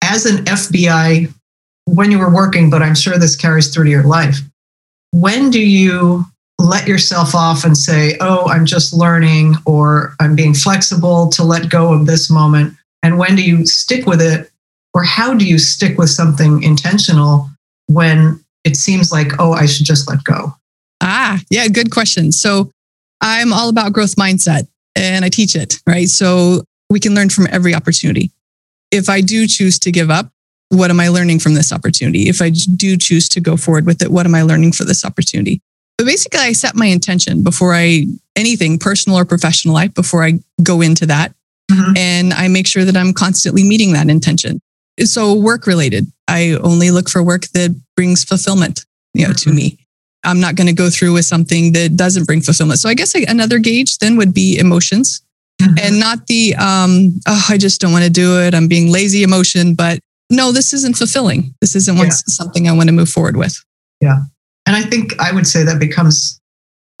as 0.02 0.26
an 0.26 0.44
FBI 0.46 1.32
when 1.86 2.10
you 2.10 2.18
were 2.18 2.32
working, 2.32 2.70
but 2.70 2.82
I'm 2.82 2.94
sure 2.94 3.18
this 3.18 3.36
carries 3.36 3.68
through 3.72 3.84
to 3.84 3.90
your 3.90 4.04
life. 4.04 4.38
When 5.10 5.50
do 5.50 5.60
you 5.60 6.24
let 6.68 6.86
yourself 6.86 7.34
off 7.34 7.64
and 7.64 7.76
say, 7.76 8.16
oh, 8.20 8.48
I'm 8.48 8.66
just 8.66 8.92
learning 8.92 9.54
or 9.66 10.14
I'm 10.20 10.36
being 10.36 10.54
flexible 10.54 11.28
to 11.30 11.42
let 11.42 11.70
go 11.70 11.92
of 11.92 12.06
this 12.06 12.30
moment? 12.30 12.74
And 13.02 13.18
when 13.18 13.36
do 13.36 13.42
you 13.42 13.66
stick 13.66 14.06
with 14.06 14.20
it? 14.20 14.50
Or 14.94 15.02
how 15.02 15.34
do 15.34 15.46
you 15.46 15.58
stick 15.58 15.98
with 15.98 16.10
something 16.10 16.62
intentional 16.62 17.48
when 17.86 18.42
it 18.64 18.76
seems 18.76 19.12
like, 19.12 19.32
oh, 19.38 19.52
I 19.52 19.66
should 19.66 19.86
just 19.86 20.08
let 20.08 20.24
go? 20.24 20.54
Ah, 21.00 21.40
yeah, 21.50 21.68
good 21.68 21.90
question. 21.90 22.32
So 22.32 22.70
I'm 23.20 23.52
all 23.52 23.68
about 23.68 23.92
growth 23.92 24.16
mindset 24.16 24.66
and 24.96 25.24
I 25.24 25.28
teach 25.28 25.54
it, 25.54 25.80
right? 25.86 26.08
So 26.08 26.64
we 26.90 27.00
can 27.00 27.14
learn 27.14 27.28
from 27.28 27.46
every 27.50 27.74
opportunity. 27.74 28.30
If 28.90 29.08
I 29.08 29.20
do 29.20 29.46
choose 29.46 29.78
to 29.80 29.92
give 29.92 30.10
up, 30.10 30.30
what 30.70 30.90
am 30.90 31.00
I 31.00 31.08
learning 31.08 31.38
from 31.38 31.54
this 31.54 31.72
opportunity? 31.72 32.28
If 32.28 32.42
I 32.42 32.50
do 32.50 32.96
choose 32.96 33.28
to 33.30 33.40
go 33.40 33.56
forward 33.56 33.86
with 33.86 34.02
it, 34.02 34.10
what 34.10 34.26
am 34.26 34.34
I 34.34 34.42
learning 34.42 34.72
for 34.72 34.84
this 34.84 35.04
opportunity? 35.04 35.62
But 35.98 36.06
basically, 36.06 36.38
I 36.40 36.52
set 36.52 36.74
my 36.76 36.86
intention 36.86 37.42
before 37.42 37.74
I 37.74 38.06
anything 38.36 38.78
personal 38.78 39.18
or 39.18 39.24
professional 39.24 39.74
life 39.74 39.92
before 39.94 40.22
I 40.24 40.38
go 40.62 40.80
into 40.80 41.06
that. 41.06 41.34
Mhm. 41.70 41.98
And 41.98 42.32
I 42.32 42.46
make 42.48 42.66
sure 42.68 42.84
that 42.84 42.96
I'm 42.96 43.12
constantly 43.12 43.64
meeting 43.64 43.92
that 43.94 44.08
intention. 44.08 44.60
So 45.04 45.34
work 45.34 45.66
related, 45.66 46.10
I 46.28 46.52
only 46.62 46.90
look 46.92 47.10
for 47.10 47.22
work 47.22 47.48
that 47.48 47.74
brings 47.96 48.24
fulfillment, 48.24 48.84
you 49.12 49.26
know, 49.26 49.32
to 49.34 49.50
Mhm. 49.50 49.54
me. 49.54 49.78
I'm 50.24 50.40
not 50.40 50.54
going 50.54 50.66
to 50.68 50.72
go 50.72 50.88
through 50.90 51.12
with 51.14 51.24
something 51.24 51.72
that 51.72 51.96
doesn't 51.96 52.24
bring 52.26 52.42
fulfillment. 52.42 52.80
So 52.80 52.88
I 52.88 52.94
guess 52.94 53.14
another 53.14 53.58
gauge 53.58 53.98
then 53.98 54.16
would 54.16 54.32
be 54.32 54.56
emotions 54.58 55.20
and 55.82 55.98
not 55.98 56.26
the 56.28 56.54
um 56.56 57.20
oh 57.26 57.46
I 57.48 57.58
just 57.58 57.80
don't 57.80 57.90
want 57.92 58.04
to 58.04 58.10
do 58.10 58.38
it. 58.40 58.54
I'm 58.54 58.68
being 58.68 58.90
lazy 58.92 59.22
emotion, 59.24 59.74
but 59.74 59.98
no, 60.30 60.52
this 60.52 60.72
isn't 60.72 60.96
fulfilling. 60.96 61.54
This 61.60 61.74
isn't 61.74 61.96
Yeah. 61.96 62.10
something 62.28 62.68
I 62.68 62.72
want 62.72 62.86
to 62.88 62.92
move 62.92 63.08
forward 63.10 63.36
with. 63.36 63.60
And 64.68 64.76
I 64.76 64.82
think 64.82 65.18
I 65.18 65.32
would 65.32 65.46
say 65.46 65.64
that 65.64 65.80
becomes 65.80 66.38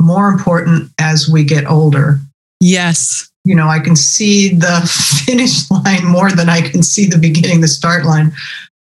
more 0.00 0.28
important 0.30 0.90
as 0.98 1.28
we 1.28 1.44
get 1.44 1.66
older. 1.70 2.18
Yes. 2.60 3.28
you 3.44 3.54
know, 3.54 3.68
I 3.68 3.78
can 3.78 3.94
see 3.96 4.48
the 4.54 4.80
finish 5.26 5.70
line 5.70 6.04
more 6.04 6.30
than 6.32 6.48
I 6.48 6.60
can 6.60 6.82
see 6.82 7.06
the 7.06 7.16
beginning, 7.18 7.60
the 7.60 7.68
start 7.68 8.04
line. 8.04 8.32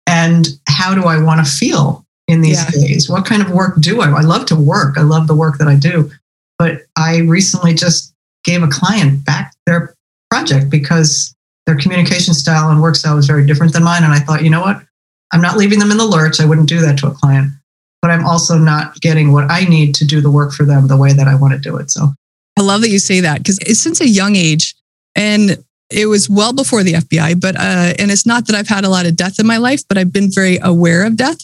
And 0.09 0.47
how 0.69 0.95
do 0.95 1.05
I 1.05 1.23
want 1.23 1.45
to 1.45 1.52
feel 1.52 2.05
in 2.28 2.40
these 2.40 2.59
Yeah. 2.62 2.71
days? 2.71 3.09
What 3.11 3.26
kind 3.26 3.43
of 3.43 3.50
work 3.50 3.81
do 3.81 4.00
I? 4.00 4.09
I 4.11 4.23
love 4.23 4.47
to 4.47 4.57
work. 4.57 4.97
I 4.99 5.02
love 5.02 5.26
the 5.26 5.35
work 5.37 5.59
that 5.59 5.69
I 5.69 5.75
do. 5.76 6.11
But 6.59 6.83
I 6.97 7.19
recently 7.19 7.75
just 7.75 8.12
gave 8.45 8.62
a 8.62 8.69
client 8.69 9.25
back 9.25 9.52
their 9.66 9.95
project 10.31 10.71
because 10.71 11.35
their 11.66 11.76
communication 11.76 12.35
style 12.35 12.71
and 12.71 12.81
work 12.81 12.95
style 12.97 13.16
was 13.16 13.26
very 13.26 13.45
different 13.47 13.73
than 13.73 13.83
mine. 13.85 14.05
And 14.05 14.12
I 14.12 14.21
thought, 14.21 14.43
you 14.45 14.50
know 14.50 14.61
what? 14.62 14.81
I'm 15.33 15.40
not 15.43 15.57
leaving 15.57 15.78
them 15.81 15.90
in 15.90 15.97
the 15.99 16.05
lurch. 16.07 16.40
I 16.40 16.45
wouldn't 16.47 16.69
do 16.69 16.81
that 16.81 16.99
to 16.99 17.09
a 17.09 17.11
client. 17.12 17.52
But 18.07 18.13
I'm 18.13 18.25
also 18.25 18.57
not 18.57 19.01
getting 19.01 19.33
what 19.33 19.51
I 19.51 19.65
need 19.65 19.93
to 19.97 20.05
do 20.05 20.21
the 20.21 20.31
work 20.31 20.53
for 20.53 20.65
them 20.65 20.87
the 20.87 20.97
way 20.97 21.13
that 21.13 21.27
I 21.27 21.35
want 21.35 21.55
to 21.55 21.59
do 21.59 21.77
it. 21.77 21.91
So 21.91 22.13
I 22.57 22.63
love 22.63 22.81
that 22.83 22.91
you 22.91 23.01
say 23.01 23.19
that 23.19 23.39
because 23.39 23.59
since 23.77 24.01
a 24.01 24.07
young 24.07 24.37
age, 24.37 24.77
and 25.17 25.65
it 25.91 26.07
was 26.07 26.31
well 26.31 26.53
before 26.53 26.85
the 26.85 26.93
FBI, 26.93 27.41
but, 27.41 27.57
uh, 27.57 27.95
and 27.99 28.13
it's 28.13 28.25
not 28.25 28.47
that 28.47 28.55
I've 28.55 28.69
had 28.69 28.85
a 28.85 28.89
lot 28.89 29.07
of 29.07 29.17
death 29.17 29.41
in 29.41 29.47
my 29.49 29.57
life, 29.57 29.83
but 29.89 29.99
I've 29.99 30.13
been 30.13 30.31
very 30.33 30.61
aware 30.63 31.05
of 31.05 31.17
death. 31.17 31.39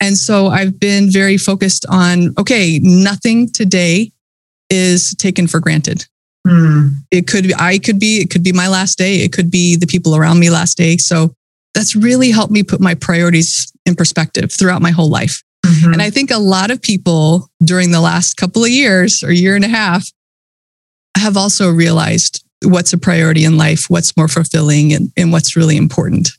And 0.00 0.16
so 0.16 0.46
I've 0.46 0.80
been 0.80 1.10
very 1.10 1.36
focused 1.36 1.84
on, 1.90 2.32
okay, 2.38 2.80
nothing 2.82 3.52
today 3.52 4.10
is 4.70 5.14
taken 5.16 5.46
for 5.46 5.60
granted. 5.60 6.06
hmm, 6.48 6.88
It 7.10 7.26
could 7.26 7.44
be, 7.44 7.54
I 7.58 7.78
could 7.78 8.00
be, 8.00 8.22
it 8.22 8.30
could 8.30 8.42
be 8.42 8.52
my 8.54 8.68
last 8.68 8.96
day. 8.96 9.16
It 9.16 9.32
could 9.34 9.50
be 9.50 9.76
the 9.76 9.86
people 9.86 10.16
around 10.16 10.38
me 10.38 10.48
last 10.48 10.78
day. 10.78 10.96
So 10.96 11.34
that's 11.74 11.94
really 11.94 12.30
helped 12.30 12.52
me 12.52 12.62
put 12.62 12.80
my 12.80 12.94
priorities 12.94 13.70
in 13.84 13.94
perspective 13.94 14.50
throughout 14.50 14.80
my 14.80 14.90
whole 14.90 15.10
life. 15.10 15.42
Mhm. 15.64 15.92
And 15.92 16.02
I 16.02 16.10
think 16.10 16.30
a 16.30 16.38
lot 16.38 16.70
of 16.70 16.80
people 16.80 17.48
during 17.64 17.90
the 17.90 18.00
last 18.00 18.36
couple 18.36 18.64
of 18.64 18.70
years 18.70 19.22
or 19.22 19.32
year 19.32 19.56
and 19.56 19.64
a 19.64 19.68
half 19.68 20.08
have 21.16 21.36
also 21.36 21.70
realized 21.70 22.44
what's 22.62 22.92
a 22.92 22.98
priority 22.98 23.44
in 23.44 23.56
life, 23.56 23.88
what's 23.88 24.16
more 24.16 24.28
fulfilling, 24.28 24.92
and, 24.92 25.12
and 25.16 25.32
what's 25.32 25.56
really 25.56 25.76
important 25.76 26.30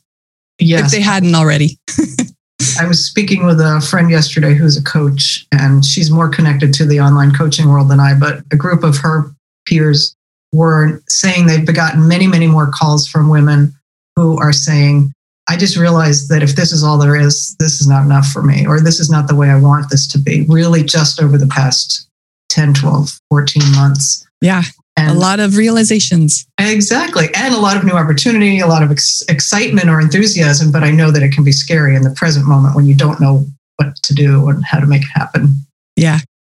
yes. 0.58 0.86
if 0.86 0.92
they 0.92 1.00
hadn't 1.00 1.34
already. 1.34 1.78
I 2.80 2.86
was 2.86 3.04
speaking 3.04 3.46
with 3.46 3.60
a 3.60 3.80
friend 3.80 4.10
yesterday 4.10 4.54
who's 4.54 4.76
a 4.76 4.82
coach, 4.82 5.46
and 5.52 5.84
she's 5.84 6.10
more 6.10 6.28
connected 6.28 6.72
to 6.74 6.86
the 6.86 7.00
online 7.00 7.32
coaching 7.34 7.68
world 7.68 7.90
than 7.90 8.00
I, 8.00 8.14
but 8.14 8.42
a 8.52 8.56
group 8.56 8.82
of 8.82 8.96
her 8.98 9.30
peers 9.66 10.16
were 10.52 11.02
saying 11.08 11.46
they've 11.46 11.66
gotten 11.66 12.08
many, 12.08 12.26
many 12.26 12.46
more 12.46 12.70
calls 12.72 13.06
from 13.06 13.28
women 13.28 13.74
who 14.16 14.38
are 14.38 14.52
saying, 14.52 15.12
I 15.48 15.56
just 15.56 15.76
realized 15.76 16.28
that 16.30 16.42
if 16.42 16.56
this 16.56 16.72
is 16.72 16.82
all 16.82 16.98
there 16.98 17.16
is, 17.16 17.56
this 17.58 17.80
is 17.80 17.88
not 17.88 18.04
enough 18.04 18.26
for 18.28 18.42
me, 18.42 18.66
or 18.66 18.80
this 18.80 18.98
is 18.98 19.10
not 19.10 19.28
the 19.28 19.34
way 19.34 19.48
I 19.48 19.58
want 19.58 19.90
this 19.90 20.06
to 20.08 20.18
be, 20.18 20.44
really 20.48 20.82
just 20.82 21.22
over 21.22 21.38
the 21.38 21.46
past 21.46 22.08
10, 22.48 22.74
12, 22.74 23.20
14 23.30 23.62
months. 23.72 24.26
Yeah, 24.40 24.62
And 24.96 25.10
a 25.10 25.14
lot 25.14 25.40
of 25.40 25.56
realizations. 25.56 26.46
Exactly. 26.58 27.28
And 27.34 27.54
a 27.54 27.58
lot 27.58 27.76
of 27.76 27.84
new 27.84 27.92
opportunity, 27.92 28.58
a 28.58 28.66
lot 28.66 28.82
of 28.82 28.90
ex- 28.90 29.22
excitement 29.28 29.88
or 29.88 30.00
enthusiasm, 30.00 30.72
but 30.72 30.82
I 30.82 30.90
know 30.90 31.10
that 31.10 31.22
it 31.22 31.32
can 31.32 31.44
be 31.44 31.52
scary 31.52 31.94
in 31.94 32.02
the 32.02 32.10
present 32.10 32.46
moment 32.46 32.74
when 32.74 32.86
you 32.86 32.94
don't 32.94 33.20
know 33.20 33.46
what 33.76 33.96
to 34.02 34.14
do 34.14 34.48
and 34.48 34.64
how 34.64 34.80
to 34.80 34.86
make 34.86 35.02
it 35.02 35.10
happen. 35.14 35.54
Yeah. 35.96 36.18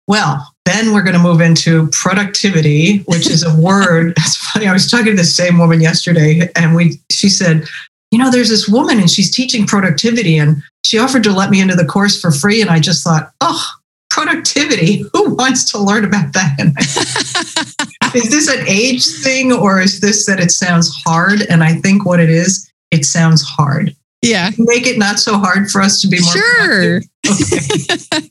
Well, 0.08 0.46
then 0.64 0.92
we're 0.92 1.02
going 1.02 1.16
to 1.16 1.22
move 1.22 1.40
into 1.40 1.88
productivity, 1.88 2.98
which 3.06 3.28
is 3.28 3.42
a 3.42 3.54
word. 3.60 4.12
It's 4.16 4.36
funny. 4.36 4.68
I 4.68 4.72
was 4.72 4.90
talking 4.90 5.06
to 5.06 5.16
the 5.16 5.24
same 5.24 5.58
woman 5.58 5.80
yesterday, 5.80 6.48
and 6.54 6.74
we 6.74 7.00
she 7.10 7.28
said, 7.28 7.66
"You 8.10 8.18
know, 8.18 8.30
there's 8.30 8.48
this 8.48 8.68
woman, 8.68 8.98
and 8.98 9.10
she's 9.10 9.34
teaching 9.34 9.66
productivity, 9.66 10.38
and 10.38 10.62
she 10.84 10.98
offered 10.98 11.24
to 11.24 11.32
let 11.32 11.50
me 11.50 11.60
into 11.60 11.74
the 11.74 11.84
course 11.84 12.20
for 12.20 12.30
free." 12.30 12.60
And 12.60 12.70
I 12.70 12.78
just 12.80 13.02
thought, 13.04 13.30
"Oh, 13.40 13.64
productivity! 14.10 15.04
Who 15.12 15.34
wants 15.34 15.70
to 15.72 15.78
learn 15.78 16.04
about 16.04 16.32
that?" 16.32 16.56
Is 18.14 18.30
this 18.30 18.48
an 18.48 18.64
age 18.66 19.04
thing 19.04 19.52
or 19.52 19.78
is 19.80 20.00
this 20.00 20.24
that 20.26 20.40
it 20.40 20.50
sounds 20.50 20.88
hard? 21.04 21.42
And 21.50 21.62
I 21.62 21.74
think 21.74 22.06
what 22.06 22.18
it 22.18 22.30
is, 22.30 22.70
it 22.90 23.04
sounds 23.04 23.42
hard. 23.42 23.94
yeah, 24.22 24.50
Make 24.56 24.86
it 24.86 24.96
not 24.96 25.18
so 25.18 25.36
hard 25.38 25.70
for 25.70 25.82
us 25.82 26.00
to 26.00 26.08
be 26.08 26.18
more 26.20 26.32
sure. 26.32 27.00
productive. 27.22 28.20
Okay. 28.22 28.30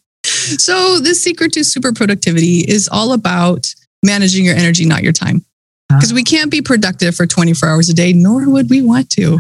So, 0.58 1.00
the 1.00 1.14
secret 1.14 1.54
to 1.54 1.64
super 1.64 1.94
productivity 1.94 2.60
is 2.62 2.90
all 2.92 3.14
about 3.14 3.74
managing 4.04 4.44
your 4.44 4.56
energy, 4.56 4.86
not 4.86 5.04
your 5.04 5.14
time. 5.14 5.46
Because 5.90 6.14
we 6.14 6.24
can't 6.24 6.50
be 6.52 6.62
productive 6.62 7.16
for 7.16 7.26
24 7.28 7.70
hours 7.70 7.90
a 7.90 7.94
day, 7.94 8.12
nor 8.12 8.50
would 8.50 8.70
we 8.70 8.82
want 8.82 9.10
to, 9.12 9.38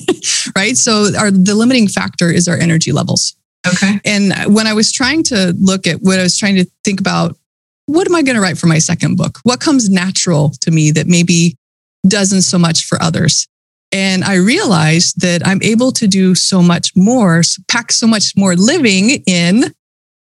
right? 0.56 0.76
So, 0.76 1.08
our, 1.18 1.30
the 1.30 1.54
limiting 1.54 1.88
factor 1.88 2.30
is 2.30 2.46
our 2.48 2.56
energy 2.56 2.92
levels. 2.92 3.34
okay. 3.66 4.00
And 4.04 4.32
when 4.54 4.66
I 4.66 4.72
was 4.72 4.92
trying 4.92 5.22
to 5.24 5.54
look 5.58 5.86
at 5.86 5.96
what 6.00 6.18
I 6.18 6.22
was 6.22 6.38
trying 6.38 6.56
to 6.56 6.66
think 6.84 7.00
about, 7.00 7.36
what 7.86 8.06
am 8.06 8.14
I 8.14 8.22
going 8.22 8.36
to 8.36 8.40
write 8.40 8.58
for 8.58 8.66
my 8.68 8.78
second 8.78 9.16
book? 9.16 9.38
What 9.42 9.60
comes 9.60 9.90
natural 9.90 10.50
to 10.60 10.70
me 10.70 10.90
that 10.92 11.06
maybe 11.06 11.56
doesn't 12.06 12.42
so 12.42 12.58
much 12.58 12.84
for 12.84 13.00
others? 13.02 13.46
And 13.90 14.22
I 14.24 14.34
realized 14.34 15.20
that 15.22 15.42
I'm 15.46 15.62
able 15.62 15.92
to 15.92 16.06
do 16.06 16.34
so 16.34 16.62
much 16.62 16.92
more, 16.94 17.42
pack 17.68 17.90
so 17.90 18.06
much 18.06 18.34
more 18.36 18.54
living 18.54 19.22
in, 19.26 19.72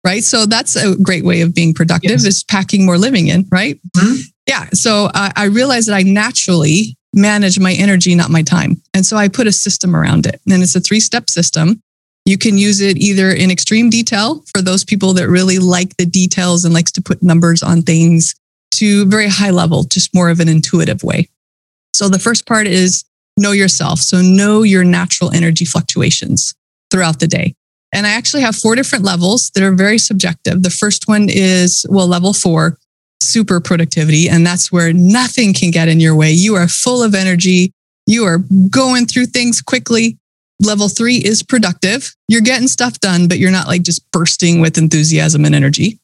right? 0.07 0.23
So 0.23 0.45
that's 0.47 0.77
a 0.77 0.97
great 0.97 1.25
way 1.25 1.41
of 1.41 1.55
being 1.55 1.73
productive 1.75 2.11
Yes. 2.11 2.25
is 2.27 2.45
packing 2.45 2.85
more 2.87 2.99
living 2.99 3.29
in, 3.29 3.47
right? 3.51 3.81
Mhm. 3.97 4.21
Yeah. 4.47 4.69
So 4.73 5.11
I 5.15 5.45
realized 5.45 5.89
that 5.89 5.95
I 5.95 6.03
naturally 6.03 6.97
manage 7.15 7.59
my 7.59 7.73
energy, 7.73 8.15
not 8.15 8.31
my 8.31 8.43
time. 8.43 8.83
And 8.93 9.07
so 9.07 9.17
I 9.17 9.29
put 9.29 9.47
a 9.47 9.53
system 9.53 9.95
around 9.95 10.27
it. 10.27 10.41
And 10.51 10.63
it's 10.63 10.77
a 10.77 10.81
three 10.81 11.01
step 11.01 11.31
system. 11.31 11.81
You 12.27 12.39
can 12.39 12.59
use 12.59 12.81
it 12.81 12.97
either 12.97 13.31
in 13.31 13.51
extreme 13.51 13.91
detail 13.91 14.43
for 14.55 14.63
those 14.63 14.85
people 14.85 15.13
that 15.15 15.29
really 15.29 15.59
like 15.59 15.97
the 15.97 16.07
details 16.07 16.65
and 16.65 16.73
likes 16.73 16.93
to 16.93 17.03
put 17.03 17.23
numbers 17.23 17.63
on 17.63 17.83
things 17.83 18.35
to 18.73 19.07
very 19.07 19.29
high 19.29 19.51
level, 19.51 19.85
just 19.85 20.15
more 20.15 20.31
of 20.31 20.41
an 20.41 20.49
intuitive 20.49 21.03
way. 21.03 21.29
So 21.95 22.09
the 22.09 22.19
first 22.19 22.47
part 22.47 22.67
is 22.67 23.05
know 23.37 23.53
yourself. 23.53 24.01
So 24.01 24.21
know 24.21 24.63
your 24.63 24.85
natural 24.85 25.31
energy 25.33 25.65
fluctuations 25.65 26.55
throughout 26.91 27.21
the 27.21 27.27
day. 27.27 27.55
And 27.93 28.07
I 28.07 28.11
actually 28.11 28.43
have 28.43 28.57
four 28.57 28.75
different 28.75 29.05
levels 29.05 29.51
that 29.51 29.63
are 29.63 29.73
very 29.73 29.99
subjective. 29.99 30.63
The 30.63 30.71
first 30.71 31.07
one 31.07 31.29
is, 31.29 31.87
well, 31.89 32.09
level 32.09 32.33
four, 32.33 32.79
super 33.25 33.61
productivity. 33.61 34.29
And 34.29 34.47
that's 34.47 34.71
where 34.71 34.93
nothing 34.93 35.55
can 35.55 35.71
get 35.71 35.89
in 35.89 36.01
your 36.01 36.15
way. 36.15 36.33
You 36.33 36.55
are 36.55 36.69
full 36.69 37.03
of 37.03 37.15
energy. 37.15 37.73
You 38.07 38.25
are 38.25 38.39
going 38.71 39.07
through 39.07 39.27
things 39.27 39.63
quickly. 39.63 40.19
Level 40.61 40.89
three 40.89 41.17
is 41.17 41.43
productive. 41.43 42.15
You're 42.29 42.41
getting 42.41 42.69
stuff 42.69 43.01
done, 43.01 43.29
but 43.29 43.39
you're 43.39 43.51
not 43.51 43.67
like 43.67 43.83
just 43.83 44.11
bursting 44.13 44.61
with 44.61 44.79
enthusiasm 44.79 45.45
and 45.45 45.55
energy. 45.55 45.99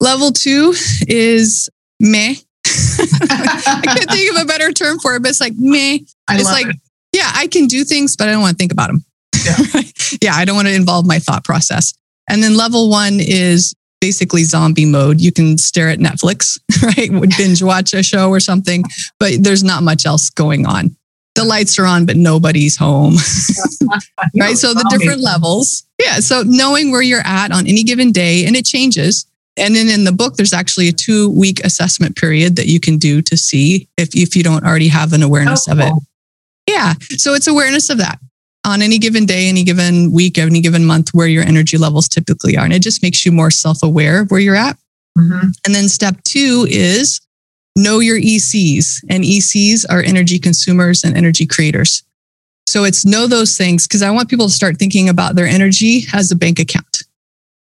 Level 0.00 0.32
two 0.32 0.74
is 1.08 1.70
meh. 2.00 2.34
I 2.66 3.80
can't 3.84 4.10
think 4.10 4.36
of 4.36 4.42
a 4.42 4.44
better 4.44 4.72
term 4.72 4.98
for 4.98 5.14
it, 5.14 5.22
but 5.22 5.30
it's 5.30 5.40
like 5.40 5.54
meh. 5.56 5.98
I 6.28 6.36
it's 6.36 6.44
like, 6.44 6.66
it. 6.66 6.76
yeah, 7.12 7.30
I 7.34 7.46
can 7.46 7.66
do 7.66 7.84
things, 7.84 8.16
but 8.16 8.28
I 8.28 8.32
don't 8.32 8.42
want 8.42 8.52
to 8.52 8.58
think 8.58 8.72
about 8.72 8.88
them. 8.88 9.04
Yeah. 9.44 9.56
yeah, 10.22 10.34
I 10.34 10.44
don't 10.44 10.56
want 10.56 10.68
to 10.68 10.74
involve 10.74 11.06
my 11.06 11.18
thought 11.18 11.44
process. 11.44 11.94
And 12.28 12.42
then 12.42 12.56
level 12.56 12.90
one 12.90 13.18
is 13.20 13.74
basically 14.02 14.42
zombie 14.42 14.84
mode. 14.84 15.20
You 15.20 15.30
can 15.30 15.56
stare 15.56 15.88
at 15.88 16.00
Netflix, 16.00 16.58
right? 16.82 17.08
Binge 17.38 17.62
watch 17.62 17.94
a 17.94 18.02
show 18.02 18.30
or 18.30 18.40
something, 18.40 18.82
but 19.20 19.34
there's 19.40 19.62
not 19.62 19.84
much 19.84 20.04
else 20.04 20.28
going 20.28 20.66
on. 20.66 20.96
The 21.36 21.44
lights 21.44 21.78
are 21.78 21.86
on, 21.86 22.04
but 22.04 22.16
nobody's 22.16 22.76
home, 22.76 23.14
right? 24.38 24.58
So 24.58 24.74
the 24.74 24.86
different 24.90 25.20
levels. 25.20 25.84
Yeah. 26.02 26.18
So 26.18 26.42
knowing 26.44 26.90
where 26.90 27.00
you're 27.00 27.24
at 27.24 27.52
on 27.52 27.68
any 27.68 27.84
given 27.84 28.10
day, 28.10 28.44
and 28.44 28.56
it 28.56 28.64
changes. 28.64 29.24
And 29.56 29.76
then 29.76 29.88
in 29.88 30.02
the 30.04 30.12
book, 30.12 30.34
there's 30.34 30.52
actually 30.52 30.88
a 30.88 30.92
two 30.92 31.30
week 31.30 31.60
assessment 31.64 32.16
period 32.16 32.56
that 32.56 32.66
you 32.66 32.80
can 32.80 32.98
do 32.98 33.22
to 33.22 33.36
see 33.36 33.88
if, 33.96 34.08
if 34.16 34.34
you 34.34 34.42
don't 34.42 34.64
already 34.64 34.88
have 34.88 35.12
an 35.12 35.22
awareness 35.22 35.68
Oh, 35.68 35.72
of 35.72 35.80
it. 35.80 35.92
Yeah. 36.68 36.94
So 37.18 37.34
it's 37.34 37.46
awareness 37.46 37.88
of 37.88 37.98
that 37.98 38.18
on 38.64 38.82
any 38.82 38.98
given 38.98 39.26
day, 39.26 39.48
any 39.48 39.64
given 39.64 40.12
week, 40.12 40.38
any 40.38 40.60
given 40.60 40.84
month, 40.84 41.10
where 41.12 41.26
your 41.26 41.44
energy 41.44 41.76
levels 41.78 42.08
typically 42.08 42.56
are. 42.56 42.64
And 42.64 42.72
it 42.72 42.82
just 42.82 43.02
makes 43.02 43.24
you 43.24 43.32
more 43.32 43.50
self 43.50 43.82
aware 43.82 44.20
of 44.22 44.30
where 44.30 44.40
you're 44.40 44.56
at. 44.56 44.78
Mhm. 45.18 45.52
And 45.66 45.74
then 45.74 45.88
step 45.88 46.22
two 46.24 46.66
is 46.70 47.20
know 47.76 47.98
your 48.00 48.18
ECs. 48.18 49.00
And 49.08 49.24
ECs 49.24 49.84
are 49.88 50.02
energy 50.02 50.38
consumers 50.38 51.04
and 51.04 51.16
energy 51.16 51.46
creators. 51.46 52.02
So 52.66 52.84
it's 52.84 53.04
know 53.04 53.26
those 53.26 53.56
things 53.56 53.86
because 53.86 54.02
I 54.02 54.10
want 54.10 54.30
people 54.30 54.48
to 54.48 54.54
start 54.54 54.78
thinking 54.78 55.08
about 55.08 55.36
their 55.36 55.46
energy 55.46 56.06
as 56.12 56.30
a 56.30 56.36
bank 56.36 56.58
account, 56.58 57.02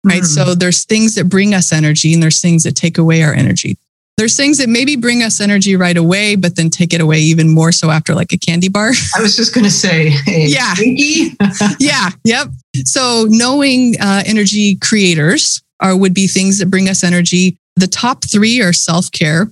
right? 0.04 0.22
Mhm. 0.22 0.28
So 0.28 0.56
there's 0.56 0.86
things 0.86 1.16
that 1.16 1.26
bring 1.26 1.54
us 1.54 1.74
energy 1.74 2.14
and 2.14 2.22
there's 2.24 2.40
things 2.40 2.64
that 2.64 2.76
take 2.76 2.98
away 2.98 3.24
our 3.24 3.34
energy. 3.34 3.78
There's 4.22 4.38
things 4.38 4.60
that 4.60 4.70
maybe 4.70 4.96
bring 4.96 5.24
us 5.24 5.42
energy 5.42 5.76
right 5.76 5.98
away, 5.98 6.36
but 6.36 6.56
then 6.56 6.70
take 6.70 6.94
it 6.94 7.02
away 7.02 7.22
even 7.22 7.50
more 7.50 7.72
so 7.72 7.90
after 7.90 8.14
like 8.14 8.32
a 8.32 8.38
candy 8.38 8.70
bar. 8.70 8.92
I 9.18 9.20
was 9.20 9.36
just 9.36 9.52
going 9.52 9.64
to 9.64 9.72
say, 9.72 10.10
hey, 10.10 10.46
Yeah. 10.48 10.76
Yeah. 11.80 12.12
Yep. 12.24 12.50
So 12.86 13.26
knowing 13.28 13.96
uh, 14.00 14.22
energy 14.28 14.76
creators 14.76 15.64
are 15.80 15.98
would 15.98 16.14
be 16.14 16.28
things 16.28 16.60
that 16.60 16.70
bring 16.70 16.88
us 16.88 17.04
energy. 17.04 17.58
The 17.78 17.88
top 17.88 18.24
three 18.24 18.62
are 18.62 18.74
self 18.74 19.12
care, 19.12 19.50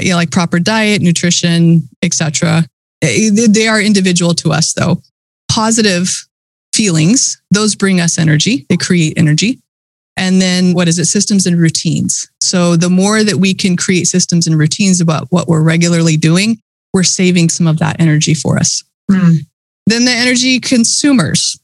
you 0.00 0.10
know, 0.10 0.16
like 0.16 0.32
proper 0.32 0.58
diet, 0.58 1.02
nutrition, 1.02 1.88
etc. 2.02 2.64
They 3.00 3.68
are 3.68 3.80
individual 3.80 4.34
to 4.34 4.50
us, 4.50 4.72
though. 4.72 5.02
Positive 5.48 6.10
feelings; 6.74 7.40
those 7.52 7.76
bring 7.76 8.00
us 8.00 8.18
energy. 8.18 8.66
They 8.68 8.76
create 8.76 9.14
energy. 9.16 9.60
And 10.16 10.40
then 10.40 10.74
what 10.74 10.88
is 10.88 10.98
it? 10.98 11.06
Systems 11.06 11.46
and 11.46 11.58
routines. 11.58 12.28
So 12.40 12.76
the 12.76 12.90
more 12.90 13.24
that 13.24 13.36
we 13.36 13.54
can 13.54 13.76
create 13.76 14.06
systems 14.06 14.46
and 14.46 14.58
routines 14.58 15.00
about 15.00 15.26
what 15.30 15.48
we're 15.48 15.62
regularly 15.62 16.16
doing, 16.16 16.58
we're 16.92 17.04
saving 17.04 17.48
some 17.48 17.66
of 17.66 17.78
that 17.78 18.00
energy 18.00 18.34
for 18.34 18.58
us. 18.58 18.82
Hmm. 19.10 19.36
Then 19.86 20.04
the 20.04 20.12
energy 20.12 20.60
consumers. 20.60 21.58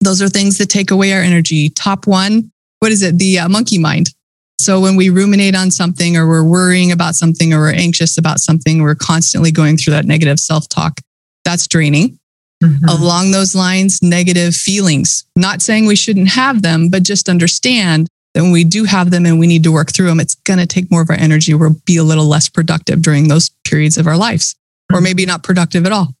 Those 0.00 0.20
are 0.20 0.28
things 0.28 0.58
that 0.58 0.68
take 0.68 0.90
away 0.90 1.12
our 1.12 1.22
energy. 1.22 1.70
Top 1.70 2.06
one, 2.06 2.50
what 2.80 2.92
is 2.92 3.02
it? 3.02 3.18
The 3.18 3.38
uh, 3.38 3.48
monkey 3.48 3.78
mind. 3.78 4.10
So 4.58 4.80
when 4.80 4.96
we 4.96 5.10
ruminate 5.10 5.54
on 5.54 5.70
something 5.70 6.16
or 6.16 6.26
we're 6.26 6.44
worrying 6.44 6.92
about 6.92 7.14
something 7.14 7.52
or 7.52 7.60
we're 7.60 7.74
anxious 7.74 8.18
about 8.18 8.40
something, 8.40 8.82
we're 8.82 8.94
constantly 8.94 9.50
going 9.50 9.76
through 9.76 9.92
that 9.92 10.06
negative 10.06 10.40
self 10.40 10.68
talk. 10.68 11.00
That's 11.44 11.66
draining. 11.66 12.18
Mhm. 12.62 12.88
Along 12.88 13.30
those 13.32 13.54
lines, 13.54 13.98
negative 14.02 14.54
feelings. 14.54 15.24
Not 15.36 15.60
saying 15.60 15.86
we 15.86 15.96
shouldn't 15.96 16.28
have 16.30 16.62
them, 16.62 16.88
but 16.88 17.02
just 17.02 17.28
understand 17.28 18.08
that 18.34 18.42
when 18.42 18.52
we 18.52 18.64
do 18.64 18.84
have 18.84 19.10
them 19.10 19.26
and 19.26 19.38
we 19.38 19.46
need 19.46 19.62
to 19.64 19.72
work 19.72 19.92
through 19.92 20.06
them, 20.06 20.20
it's 20.20 20.34
going 20.36 20.58
to 20.58 20.66
take 20.66 20.90
more 20.90 21.02
of 21.02 21.10
our 21.10 21.16
energy. 21.18 21.52
We'll 21.54 21.76
be 21.84 21.96
a 21.98 22.04
little 22.04 22.26
less 22.26 22.48
productive 22.48 23.02
during 23.02 23.28
those 23.28 23.50
periods 23.64 23.98
of 23.98 24.06
our 24.06 24.16
lives, 24.16 24.54
or 24.92 25.00
maybe 25.00 25.26
not 25.26 25.42
productive 25.42 25.84
at 25.86 25.92
all. 25.92 26.14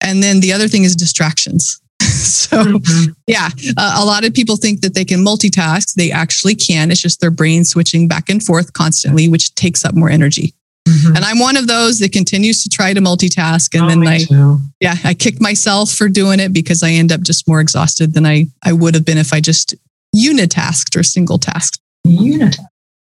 And 0.00 0.22
then 0.22 0.40
the 0.40 0.52
other 0.52 0.68
thing 0.68 0.84
is 0.84 0.94
distractions. 0.96 1.80
so, 2.00 2.64
Mhm. 2.64 3.14
yeah, 3.26 3.48
uh, 3.76 3.96
a 3.98 4.04
lot 4.04 4.24
of 4.24 4.34
people 4.34 4.56
think 4.56 4.80
that 4.82 4.94
they 4.94 5.04
can 5.04 5.24
multitask. 5.24 5.94
They 5.94 6.10
actually 6.12 6.54
can. 6.54 6.90
It's 6.90 7.00
just 7.00 7.20
their 7.20 7.30
brain 7.30 7.64
switching 7.64 8.06
back 8.08 8.28
and 8.28 8.42
forth 8.42 8.72
constantly, 8.72 9.28
which 9.28 9.54
takes 9.56 9.84
up 9.84 9.94
more 9.94 10.10
energy. 10.10 10.54
Mhm. 10.88 11.16
And 11.16 11.24
I'm 11.24 11.38
one 11.38 11.56
of 11.56 11.66
those 11.68 11.98
that 12.00 12.12
continues 12.12 12.62
to 12.64 12.68
try 12.68 12.92
to 12.92 13.00
multitask. 13.00 13.74
And 13.74 13.84
Oh, 13.84 13.88
then 13.88 14.06
I, 14.06 14.24
too. 14.24 14.60
yeah, 14.80 14.96
I 15.04 15.14
kick 15.14 15.40
myself 15.40 15.90
for 15.92 16.08
doing 16.08 16.40
it 16.40 16.52
because 16.52 16.82
I 16.82 16.90
end 16.90 17.12
up 17.12 17.20
just 17.22 17.46
more 17.46 17.60
exhausted 17.60 18.14
than 18.14 18.26
I, 18.26 18.46
I 18.64 18.72
would 18.72 18.94
have 18.94 19.04
been 19.04 19.18
if 19.18 19.32
I 19.32 19.40
just 19.40 19.74
unitasked 20.14 20.96
or 20.96 21.02
single 21.02 21.38
tasked. 21.38 21.78
Unit. 22.04 22.56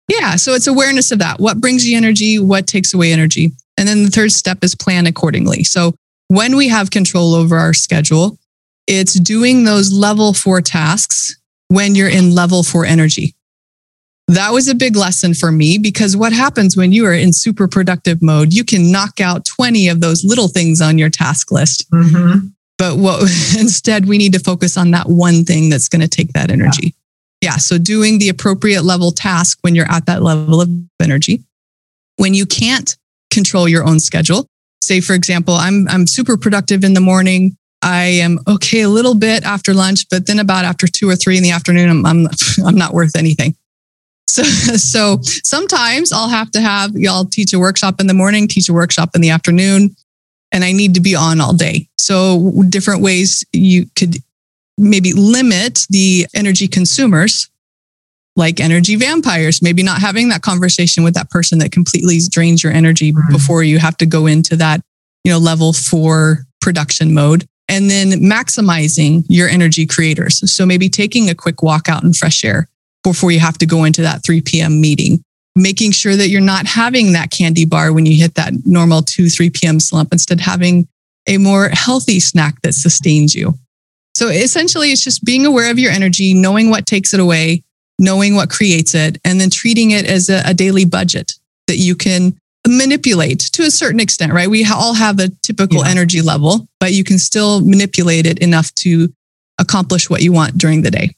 Yeah. 0.09 0.35
So 0.35 0.53
it's 0.55 0.67
awareness 0.67 1.11
of 1.11 1.19
that. 1.19 1.39
What 1.39 1.61
brings 1.61 1.87
you 1.87 1.95
energy? 1.95 2.37
What 2.39 2.67
takes 2.67 2.93
away 2.93 3.13
energy? 3.13 3.51
And 3.77 3.87
then 3.87 4.03
the 4.03 4.09
third 4.09 4.31
step 4.31 4.63
is 4.63 4.75
plan 4.75 5.07
accordingly. 5.07 5.63
So 5.63 5.95
when 6.27 6.55
we 6.57 6.67
have 6.67 6.91
control 6.91 7.33
over 7.33 7.57
our 7.57 7.73
schedule, 7.73 8.37
it's 8.87 9.13
doing 9.13 9.63
those 9.63 9.91
level 9.93 10.33
four 10.33 10.61
tasks 10.61 11.37
when 11.69 11.95
you're 11.95 12.09
in 12.09 12.33
level 12.35 12.63
four 12.63 12.85
energy. 12.85 13.35
That 14.29 14.53
was 14.53 14.67
a 14.67 14.75
big 14.75 14.95
lesson 14.95 15.33
for 15.33 15.51
me 15.51 15.79
because 15.79 16.15
what 16.15 16.31
happens 16.31 16.77
when 16.77 16.91
you 16.91 17.03
are 17.07 17.13
in 17.15 17.33
super 17.33 17.67
productive 17.67 18.21
mode, 18.21 18.53
you 18.53 18.63
can 18.63 18.91
knock 18.91 19.19
out 19.19 19.43
20 19.43 19.87
of 19.87 20.01
those 20.01 20.23
little 20.23 20.47
things 20.47 20.81
on 20.81 20.99
your 20.99 21.09
task 21.09 21.51
list. 21.51 21.89
Mhm. 21.89 22.51
But 22.77 22.97
what 22.97 23.23
instead 23.57 24.07
we 24.07 24.19
need 24.19 24.33
to 24.33 24.39
focus 24.39 24.77
on 24.77 24.91
that 24.91 25.09
one 25.09 25.45
thing 25.45 25.69
that's 25.69 25.87
going 25.89 26.01
to 26.01 26.07
take 26.07 26.33
that 26.33 26.51
energy. 26.51 26.93
Yeah. 27.41 27.55
So 27.57 27.79
doing 27.79 28.19
the 28.19 28.29
appropriate 28.29 28.83
level 28.83 29.11
task 29.11 29.57
when 29.61 29.73
you're 29.73 29.91
at 29.91 30.05
that 30.05 30.21
level 30.21 30.61
of 30.61 30.69
energy. 31.01 31.41
When 32.17 32.35
you 32.35 32.45
can't 32.45 32.95
control 33.31 33.67
your 33.67 33.83
own 33.83 33.99
schedule, 33.99 34.45
say 34.83 35.01
for 35.01 35.13
example, 35.15 35.55
I'm 35.55 35.87
I'm 35.87 36.05
super 36.05 36.37
productive 36.37 36.83
in 36.83 36.93
the 36.93 37.01
morning. 37.01 37.57
I 37.81 38.03
am 38.03 38.39
okay 38.47 38.81
a 38.81 38.89
little 38.89 39.15
bit 39.15 39.43
after 39.43 39.73
lunch, 39.73 40.05
but 40.11 40.27
then 40.27 40.37
about 40.37 40.65
after 40.65 40.85
two 40.85 41.09
or 41.09 41.15
three 41.15 41.37
in 41.37 41.41
the 41.41 41.51
afternoon, 41.51 41.89
I'm 41.89 42.05
I'm, 42.05 42.27
I'm 42.65 42.75
not 42.75 42.93
worth 42.93 43.15
anything. 43.15 43.55
So, 44.29 44.43
so 44.77 45.19
sometimes 45.23 46.11
I'll 46.11 46.29
have 46.29 46.51
to 46.51 46.61
have 46.61 46.91
y'all 46.93 47.25
teach 47.25 47.53
a 47.53 47.59
workshop 47.59 47.99
in 47.99 48.07
the 48.07 48.13
morning, 48.13 48.47
teach 48.47 48.69
a 48.69 48.73
workshop 48.73 49.11
in 49.15 49.21
the 49.21 49.29
afternoon, 49.29 49.95
and 50.51 50.63
I 50.63 50.71
need 50.71 50.93
to 50.95 51.01
be 51.01 51.15
on 51.15 51.41
all 51.41 51.53
day. 51.53 51.87
So 51.97 52.63
different 52.69 53.01
ways 53.01 53.43
you 53.53 53.87
could 53.95 54.17
maybe 54.77 55.13
limit 55.13 55.85
the 55.89 56.25
energy 56.33 56.67
consumers 56.67 57.49
like 58.35 58.61
energy 58.61 58.95
vampires, 58.95 59.61
maybe 59.61 59.83
not 59.83 59.99
having 59.99 60.29
that 60.29 60.41
conversation 60.41 61.03
with 61.03 61.13
that 61.13 61.29
person 61.29 61.59
that 61.59 61.73
completely 61.73 62.19
drains 62.29 62.63
your 62.63 62.71
energy 62.71 63.11
Right. 63.11 63.29
before 63.29 63.63
you 63.63 63.79
have 63.79 63.97
to 63.97 64.05
go 64.05 64.27
into 64.27 64.55
that, 64.55 64.81
you 65.25 65.31
know, 65.31 65.37
level 65.37 65.73
four 65.73 66.45
production 66.61 67.13
mode. 67.13 67.45
And 67.67 67.89
then 67.89 68.11
maximizing 68.13 69.25
your 69.27 69.47
energy 69.47 69.85
creators. 69.85 70.51
So 70.51 70.65
maybe 70.65 70.89
taking 70.89 71.29
a 71.29 71.35
quick 71.35 71.61
walk 71.61 71.87
out 71.89 72.03
in 72.03 72.13
fresh 72.13 72.43
air 72.43 72.67
before 73.03 73.31
you 73.31 73.39
have 73.39 73.57
to 73.59 73.65
go 73.65 73.83
into 73.85 74.01
that 74.01 74.23
3 74.23 74.41
p.m. 74.41 74.81
meeting. 74.81 75.23
Making 75.55 75.91
sure 75.91 76.15
that 76.15 76.29
you're 76.29 76.41
not 76.41 76.65
having 76.67 77.13
that 77.13 77.31
candy 77.31 77.65
bar 77.65 77.91
when 77.91 78.05
you 78.05 78.15
hit 78.15 78.35
that 78.35 78.53
normal 78.65 79.01
2, 79.01 79.29
3 79.29 79.49
p.m. 79.49 79.79
slump, 79.79 80.13
instead 80.13 80.39
having 80.39 80.87
a 81.27 81.37
more 81.37 81.69
healthy 81.69 82.19
snack 82.19 82.61
that 82.61 82.73
sustains 82.73 83.35
you. 83.35 83.55
So 84.15 84.27
essentially, 84.27 84.91
it's 84.91 85.03
just 85.03 85.23
being 85.23 85.45
aware 85.45 85.71
of 85.71 85.79
your 85.79 85.91
energy, 85.91 86.33
knowing 86.33 86.69
what 86.69 86.85
takes 86.85 87.13
it 87.13 87.19
away, 87.19 87.63
knowing 87.99 88.35
what 88.35 88.49
creates 88.49 88.95
it, 88.95 89.17
and 89.25 89.39
then 89.39 89.49
treating 89.49 89.91
it 89.91 90.05
as 90.05 90.29
a, 90.29 90.41
a 90.45 90.53
daily 90.53 90.85
budget 90.85 91.33
that 91.67 91.77
you 91.77 91.95
can 91.95 92.37
manipulate 92.67 93.39
to 93.39 93.63
a 93.63 93.71
certain 93.71 93.99
extent, 93.99 94.33
right? 94.33 94.49
We 94.49 94.65
all 94.65 94.93
have 94.93 95.19
a 95.19 95.29
typical 95.43 95.83
Yeah. 95.83 95.91
energy 95.91 96.21
level, 96.21 96.67
but 96.79 96.93
you 96.93 97.03
can 97.03 97.17
still 97.19 97.61
manipulate 97.61 98.25
it 98.25 98.39
enough 98.39 98.73
to 98.75 99.11
accomplish 99.59 100.09
what 100.09 100.21
you 100.21 100.31
want 100.31 100.57
during 100.57 100.81
the 100.83 100.91
day. 100.91 101.15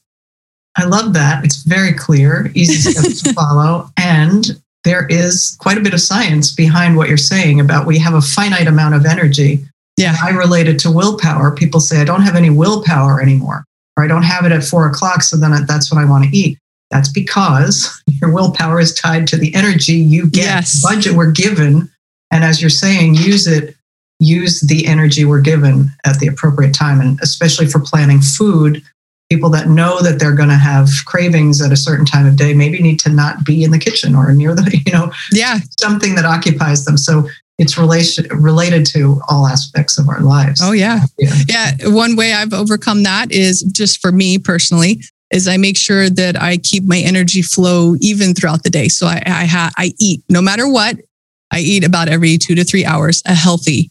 I 0.76 0.84
love 0.84 1.12
that. 1.14 1.44
It's 1.44 1.62
very 1.62 1.92
clear, 1.92 2.50
easy 2.54 2.90
steps 2.90 3.22
to 3.22 3.32
follow. 3.34 3.90
And 3.98 4.60
there 4.84 5.06
is 5.08 5.56
quite 5.60 5.78
a 5.78 5.82
bit 5.82 5.94
of 5.94 6.00
science 6.00 6.52
behind 6.54 6.96
what 6.96 7.08
you're 7.08 7.16
saying 7.18 7.60
about 7.60 7.86
we 7.86 7.98
have 7.98 8.14
a 8.14 8.20
finite 8.20 8.66
amount 8.66 8.94
of 8.94 9.04
energy. 9.06 9.64
Yeah. 9.96 10.16
I 10.22 10.30
relate 10.30 10.68
it 10.68 10.78
to 10.80 10.90
willpower. 10.90 11.54
People 11.54 11.78
say, 11.80 12.00
I 12.00 12.04
don't 12.04 12.22
have 12.22 12.34
any 12.36 12.50
willpower 12.50 13.20
anymore, 13.20 13.64
or 13.96 14.04
I 14.04 14.08
don't 14.08 14.22
have 14.24 14.44
it 14.46 14.52
at 14.52 14.64
four 14.64 14.86
o'clock, 14.86 15.22
so 15.22 15.36
then 15.36 15.66
that's 15.66 15.92
what 15.92 16.00
I 16.00 16.08
want 16.08 16.24
to 16.24 16.36
eat. 16.36 16.58
That's 16.90 17.10
because 17.12 18.02
your 18.20 18.32
willpower 18.32 18.80
is 18.80 18.94
tied 18.94 19.26
to 19.28 19.36
the 19.36 19.54
energy 19.54 19.92
you 19.92 20.28
get, 20.28 20.44
Yes. 20.44 20.82
budget 20.82 21.12
we're 21.12 21.30
given. 21.30 21.88
And 22.30 22.42
as 22.44 22.60
you're 22.62 22.70
saying, 22.70 23.14
use 23.14 23.46
it, 23.46 23.76
use 24.18 24.60
the 24.62 24.86
energy 24.86 25.24
we're 25.24 25.40
given 25.42 25.90
at 26.06 26.18
the 26.18 26.26
appropriate 26.26 26.74
time. 26.74 27.00
And 27.00 27.20
especially 27.20 27.66
for 27.66 27.78
planning 27.78 28.20
food, 28.20 28.82
people 29.32 29.48
that 29.48 29.66
know 29.66 30.02
that 30.02 30.18
they're 30.18 30.34
going 30.34 30.50
to 30.50 30.54
have 30.54 30.90
cravings 31.06 31.62
at 31.62 31.72
a 31.72 31.76
certain 31.76 32.04
time 32.04 32.26
of 32.26 32.36
day 32.36 32.52
maybe 32.52 32.82
need 32.82 33.00
to 33.00 33.08
not 33.08 33.46
be 33.46 33.64
in 33.64 33.70
the 33.70 33.78
kitchen 33.78 34.14
or 34.14 34.30
near 34.32 34.54
the, 34.54 34.82
you 34.86 34.92
know, 34.92 35.10
Yeah. 35.32 35.60
something 35.80 36.14
that 36.16 36.26
occupies 36.26 36.84
them. 36.84 36.98
So 36.98 37.28
it's 37.58 37.78
relation 37.78 38.26
related 38.28 38.84
to 38.86 39.22
all 39.30 39.46
aspects 39.46 39.98
of 39.98 40.08
our 40.10 40.20
lives. 40.20 40.60
Oh, 40.62 40.72
yeah. 40.72 41.00
Yeah. 41.18 41.34
Yeah. 41.48 41.70
One 41.84 42.14
way 42.14 42.34
I've 42.34 42.52
overcome 42.52 43.04
that 43.04 43.32
is 43.32 43.62
just 43.62 44.02
for 44.02 44.12
me 44.12 44.38
personally, 44.38 45.00
is 45.30 45.48
I 45.48 45.56
make 45.56 45.78
sure 45.78 46.10
that 46.10 46.40
I 46.40 46.58
keep 46.58 46.84
my 46.84 46.98
energy 46.98 47.40
flow 47.40 47.96
even 48.00 48.34
throughout 48.34 48.64
the 48.64 48.70
day. 48.70 48.88
So 48.88 49.06
I 49.06 49.22
I, 49.24 49.46
ha- 49.46 49.72
I 49.78 49.92
eat 49.98 50.22
no 50.28 50.42
matter 50.42 50.68
what. 50.68 50.96
I 51.50 51.60
eat 51.60 51.84
about 51.84 52.08
every 52.08 52.36
two 52.38 52.54
to 52.54 52.64
three 52.64 52.84
hours 52.84 53.22
a 53.26 53.34
healthy, 53.34 53.90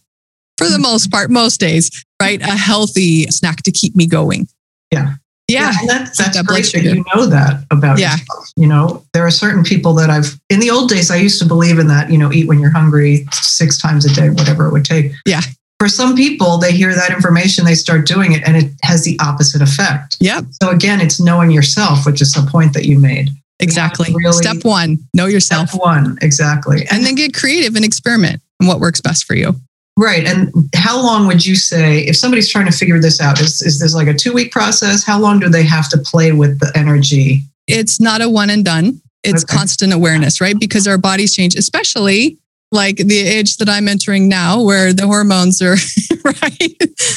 for 0.57 0.65
the 0.65 0.73
mm-hmm. 0.73 0.83
most 0.83 1.11
part, 1.11 1.29
most 1.29 1.59
days, 1.59 2.05
right? 2.21 2.41
A 2.41 2.55
healthy 2.55 3.25
snack 3.27 3.63
to 3.63 3.71
keep 3.71 3.95
me 3.95 4.07
going. 4.07 4.47
Yeah. 4.91 5.15
Yeah. 5.51 5.71
and 5.79 5.89
that, 5.89 6.13
that's 6.17 6.35
that 6.37 6.45
great 6.45 6.71
that 6.73 6.83
you 6.83 7.03
know 7.13 7.25
that 7.27 7.63
about 7.71 7.99
Yeah. 7.99 8.11
yourself. 8.13 8.51
You 8.55 8.67
know, 8.67 9.03
there 9.13 9.25
are 9.25 9.31
certain 9.31 9.63
people 9.63 9.93
that 9.95 10.09
I've 10.09 10.39
in 10.49 10.59
the 10.59 10.69
old 10.71 10.89
days 10.89 11.11
I 11.11 11.17
used 11.17 11.39
to 11.41 11.45
believe 11.47 11.79
in 11.79 11.87
that, 11.87 12.11
you 12.11 12.17
know, 12.17 12.31
eat 12.31 12.47
when 12.47 12.59
you're 12.59 12.71
hungry 12.71 13.25
six 13.31 13.77
times 13.77 14.05
a 14.05 14.13
day, 14.13 14.29
whatever 14.29 14.67
it 14.67 14.71
would 14.71 14.85
take. 14.85 15.11
Yeah. 15.25 15.41
For 15.79 15.87
some 15.89 16.15
people, 16.15 16.59
they 16.59 16.71
hear 16.73 16.93
that 16.93 17.09
information, 17.09 17.65
they 17.65 17.73
start 17.73 18.05
doing 18.05 18.33
it, 18.33 18.43
and 18.45 18.55
it 18.55 18.71
has 18.83 19.03
the 19.03 19.17
opposite 19.19 19.63
effect. 19.63 20.15
Yep. 20.19 20.45
So 20.61 20.69
again, 20.69 21.01
it's 21.01 21.19
knowing 21.19 21.49
yourself, 21.49 22.05
which 22.05 22.21
is 22.21 22.33
the 22.33 22.43
point 22.51 22.73
that 22.73 22.85
you 22.85 22.99
made. 22.99 23.29
Exactly. 23.59 24.13
really- 24.13 24.43
Step 24.43 24.63
one, 24.63 24.99
know 25.15 25.25
yourself. 25.25 25.69
Step 25.69 25.81
one, 25.81 26.17
exactly. 26.21 26.85
and 26.91 27.03
then 27.05 27.15
get 27.15 27.33
creative 27.33 27.75
and 27.75 27.83
experiment 27.83 28.41
on 28.61 28.67
what 28.67 28.79
works 28.79 29.01
best 29.01 29.25
for 29.25 29.33
you. 29.35 29.59
Right. 29.97 30.25
And 30.25 30.51
how 30.75 31.01
long 31.01 31.27
would 31.27 31.45
you 31.45 31.55
say, 31.55 31.99
if 31.99 32.15
somebody's 32.15 32.49
trying 32.49 32.65
to 32.65 32.71
figure 32.71 32.99
this 32.99 33.19
out, 33.21 33.39
is, 33.39 33.61
is 33.61 33.79
this 33.79 33.93
like 33.93 34.07
a 34.07 34.13
two 34.13 34.33
week 34.33 34.51
process? 34.51 35.03
How 35.03 35.19
long 35.19 35.39
do 35.39 35.49
they 35.49 35.63
have 35.63 35.89
to 35.89 35.97
play 35.97 36.31
with 36.31 36.59
the 36.59 36.71
energy? 36.75 37.41
It's 37.67 37.99
not 37.99 38.21
a 38.21 38.29
one 38.29 38.49
and 38.49 38.63
done. 38.65 39.01
It's 39.23 39.43
Okay. 39.43 39.55
constant 39.55 39.93
awareness, 39.93 40.41
right? 40.41 40.55
Because 40.59 40.87
our 40.87 40.97
bodies 40.97 41.35
change, 41.35 41.55
especially 41.55 42.37
like 42.71 42.95
the 42.95 43.19
age 43.19 43.57
that 43.57 43.67
I'm 43.69 43.87
entering 43.89 44.29
now, 44.29 44.61
where 44.63 44.93
the 44.93 45.05
hormones 45.05 45.61
are 45.61 45.75
right. 46.23 46.75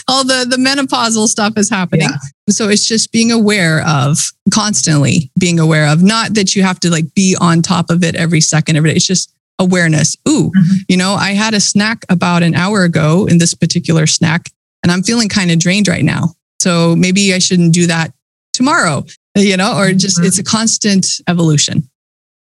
All 0.09 0.25
the 0.25 0.45
the 0.49 0.57
menopausal 0.57 1.29
stuff 1.29 1.55
is 1.57 1.71
happening. 1.71 2.09
Yeah. 2.11 2.51
So 2.51 2.69
it's 2.69 2.87
just 2.87 3.13
being 3.13 3.31
aware 3.31 3.83
of 3.87 4.19
constantly 4.53 5.31
being 5.39 5.59
aware 5.61 5.87
of, 5.87 6.03
not 6.03 6.35
that 6.35 6.55
you 6.57 6.63
have 6.65 6.81
to 6.81 6.91
like 6.91 7.15
be 7.15 7.37
on 7.41 7.63
top 7.63 7.89
of 7.89 8.03
it 8.03 8.17
every 8.17 8.41
second 8.41 8.77
every 8.77 8.91
day. 8.91 8.97
It's 8.97 9.07
just 9.07 9.33
awareness. 9.59 10.17
Ooh, 10.29 10.51
Mhm. 10.57 10.85
you 10.89 10.97
know, 10.97 11.15
I 11.15 11.33
had 11.33 11.55
a 11.55 11.61
snack 11.61 12.05
about 12.09 12.43
an 12.43 12.55
hour 12.55 12.85
ago 12.85 13.27
in 13.27 13.39
this 13.39 13.55
particular 13.55 14.07
snack, 14.07 14.51
and 14.83 14.91
I'm 14.93 15.03
feeling 15.03 15.29
kind 15.29 15.51
of 15.51 15.59
drained 15.59 15.89
right 15.89 16.05
now. 16.05 16.35
So 16.61 16.97
maybe 16.97 17.33
I 17.35 17.39
shouldn't 17.39 17.73
do 17.73 17.87
that 17.87 18.13
tomorrow, 18.53 19.05
you 19.37 19.57
know, 19.57 19.77
or 19.77 19.93
just 19.93 20.19
Mhm. 20.19 20.27
it's 20.27 20.39
a 20.39 20.43
constant 20.43 21.07
evolution. 21.29 21.89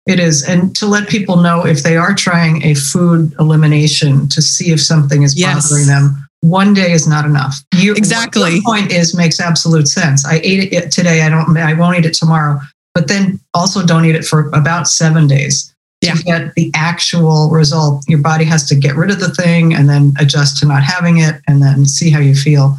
It 0.07 0.19
is. 0.19 0.43
And 0.43 0.75
to 0.77 0.87
let 0.87 1.09
people 1.09 1.37
know 1.37 1.65
if 1.65 1.83
they 1.85 1.97
are 1.97 2.13
trying 2.13 2.65
a 2.65 2.75
food 2.75 3.33
elimination 3.39 4.29
to 4.31 4.43
see 4.43 4.71
if 4.73 4.81
something 4.83 5.23
is 5.23 5.37
Yes. 5.37 5.69
bothering 5.69 5.87
them, 5.87 6.27
one 6.41 6.75
day 6.75 6.93
is 6.93 7.07
not 7.07 7.25
enough. 7.25 7.63
You 7.79 7.95
Exactly. 7.95 8.61
Point 8.63 8.91
is 8.91 9.15
makes 9.15 9.39
absolute 9.39 9.87
sense. 9.87 10.25
I 10.27 10.41
ate 10.43 10.73
it 10.73 10.91
today. 10.91 11.23
I 11.23 11.29
don't. 11.29 11.57
I 11.57 11.75
won't 11.75 11.99
eat 11.99 12.05
it 12.05 12.15
tomorrow. 12.15 12.61
But 12.95 13.07
then 13.09 13.39
also 13.55 13.87
don't 13.87 14.05
eat 14.05 14.17
it 14.17 14.27
for 14.27 14.51
about 14.53 14.89
seven 14.89 15.27
days. 15.29 15.72
Yeah. 16.03 16.15
To 16.15 16.23
get 16.25 16.55
the 16.55 16.71
actual 16.75 17.49
result, 17.51 18.05
your 18.09 18.19
body 18.19 18.45
has 18.45 18.67
to 18.69 18.75
get 18.75 18.97
rid 18.97 19.11
of 19.11 19.21
the 19.21 19.31
thing 19.31 19.73
and 19.73 19.89
then 19.89 20.13
adjust 20.19 20.59
to 20.59 20.67
not 20.67 20.83
having 20.83 21.19
it, 21.19 21.41
and 21.47 21.63
then 21.63 21.87
see 21.87 22.11
how 22.11 22.19
you 22.19 22.35
feel. 22.35 22.77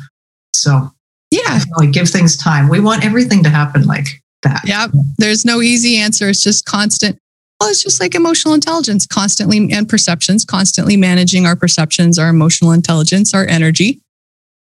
So 0.54 0.92
Yeah. 1.32 1.40
definitely 1.60 1.88
give 1.88 2.10
things 2.10 2.36
time. 2.38 2.68
We 2.68 2.80
want 2.80 3.06
everything 3.06 3.42
to 3.44 3.50
happen 3.50 3.84
like 3.86 4.22
that. 4.44 4.62
Yeah. 4.66 4.88
There's 5.18 5.46
no 5.46 5.62
easy 5.62 5.98
answer. 5.98 6.30
It's 6.30 6.44
just 6.44 6.66
constant. 6.66 7.18
Well, 7.60 7.70
it's 7.70 7.82
just 7.82 8.02
like 8.02 8.14
emotional 8.14 8.54
intelligence, 8.54 9.06
constantly 9.06 9.72
and 9.72 9.88
perceptions, 9.88 10.44
constantly 10.44 10.98
managing 10.98 11.46
our 11.46 11.56
perceptions, 11.56 12.20
our 12.20 12.28
emotional 12.28 12.74
intelligence, 12.74 13.34
our 13.34 13.48
energy, 13.48 14.02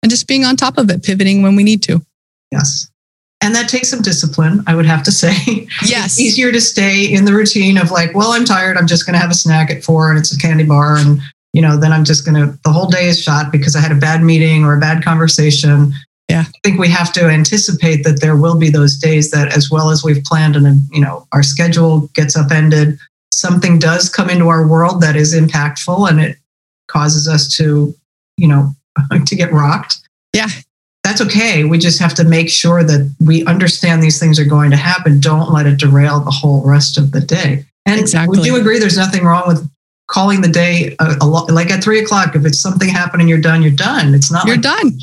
and 0.03 0.11
just 0.11 0.27
being 0.27 0.45
on 0.45 0.55
top 0.55 0.77
of 0.77 0.89
it, 0.91 1.01
pivoting 1.01 1.41
when 1.41 1.55
we 1.55 1.63
need 1.63 1.81
to. 1.83 2.05
Yes. 2.51 2.90
And 3.41 3.55
that 3.55 3.67
takes 3.69 3.89
some 3.89 4.01
discipline, 4.01 4.63
I 4.67 4.75
would 4.75 4.85
have 4.85 5.03
to 5.03 5.11
say. 5.11 5.33
Yes. 5.83 6.19
It's 6.19 6.19
easier 6.19 6.51
to 6.51 6.61
stay 6.61 7.05
in 7.11 7.25
the 7.25 7.33
routine 7.33 7.77
of 7.77 7.91
like, 7.91 8.13
well, 8.13 8.31
I'm 8.33 8.45
tired. 8.45 8.77
I'm 8.77 8.87
just 8.87 9.05
going 9.05 9.13
to 9.13 9.19
have 9.19 9.31
a 9.31 9.35
snack 9.35 9.71
at 9.71 9.83
four 9.83 10.09
and 10.11 10.19
it's 10.19 10.35
a 10.35 10.37
candy 10.37 10.63
bar. 10.63 10.97
And, 10.97 11.19
you 11.53 11.61
know, 11.61 11.75
then 11.77 11.91
I'm 11.91 12.03
just 12.03 12.23
going 12.23 12.35
to, 12.35 12.57
the 12.63 12.71
whole 12.71 12.87
day 12.87 13.07
is 13.07 13.21
shot 13.21 13.51
because 13.51 13.75
I 13.75 13.79
had 13.79 13.91
a 13.91 13.95
bad 13.95 14.21
meeting 14.21 14.63
or 14.63 14.75
a 14.75 14.79
bad 14.79 15.03
conversation. 15.03 15.91
Yeah. 16.29 16.45
I 16.47 16.59
think 16.63 16.79
we 16.79 16.87
have 16.89 17.11
to 17.13 17.25
anticipate 17.25 18.03
that 18.03 18.21
there 18.21 18.35
will 18.35 18.57
be 18.57 18.69
those 18.69 18.95
days 18.97 19.31
that, 19.31 19.55
as 19.55 19.71
well 19.71 19.89
as 19.89 20.03
we've 20.03 20.23
planned 20.23 20.55
and, 20.55 20.81
you 20.91 21.01
know, 21.01 21.27
our 21.31 21.43
schedule 21.43 22.07
gets 22.13 22.37
upended, 22.37 22.99
something 23.33 23.79
does 23.79 24.07
come 24.07 24.29
into 24.29 24.49
our 24.49 24.67
world 24.67 25.01
that 25.01 25.15
is 25.15 25.33
impactful 25.33 26.09
and 26.09 26.21
it 26.21 26.37
causes 26.87 27.27
us 27.27 27.53
to, 27.57 27.95
you 28.37 28.47
know, 28.47 28.75
to 29.25 29.35
get 29.35 29.51
rocked 29.51 29.99
Yeah. 30.33 30.47
That's 31.11 31.21
okay. 31.21 31.65
We 31.65 31.77
just 31.77 31.99
have 31.99 32.13
to 32.15 32.23
make 32.23 32.49
sure 32.49 32.83
that 32.83 33.13
we 33.19 33.43
understand 33.45 34.01
these 34.01 34.17
things 34.17 34.39
are 34.39 34.45
going 34.45 34.71
to 34.71 34.77
happen. 34.77 35.19
Don't 35.19 35.51
let 35.51 35.65
it 35.65 35.77
derail 35.77 36.21
the 36.21 36.31
whole 36.31 36.65
rest 36.65 36.97
of 36.97 37.11
the 37.11 37.19
day. 37.19 37.65
And 37.85 37.99
Exactly. 37.99 38.37
would 38.37 38.45
you 38.45 38.55
agree 38.55 38.79
there's 38.79 38.95
nothing 38.97 39.23
wrong 39.25 39.43
with 39.47 39.69
calling 40.07 40.39
the 40.41 40.47
day 40.47 40.95
a, 40.99 41.15
a 41.21 41.25
lot, 41.25 41.51
like 41.51 41.69
at 41.69 41.83
three 41.83 41.99
o'clock? 41.99 42.33
If 42.35 42.45
it's 42.45 42.61
something 42.61 42.87
happening, 42.87 43.27
you're 43.27 43.41
done, 43.41 43.61
you're 43.61 43.71
done. 43.71 44.13
It's 44.13 44.31
not 44.31 44.45
You're 44.47 44.55
like, 44.55 44.63
done. 44.63 44.93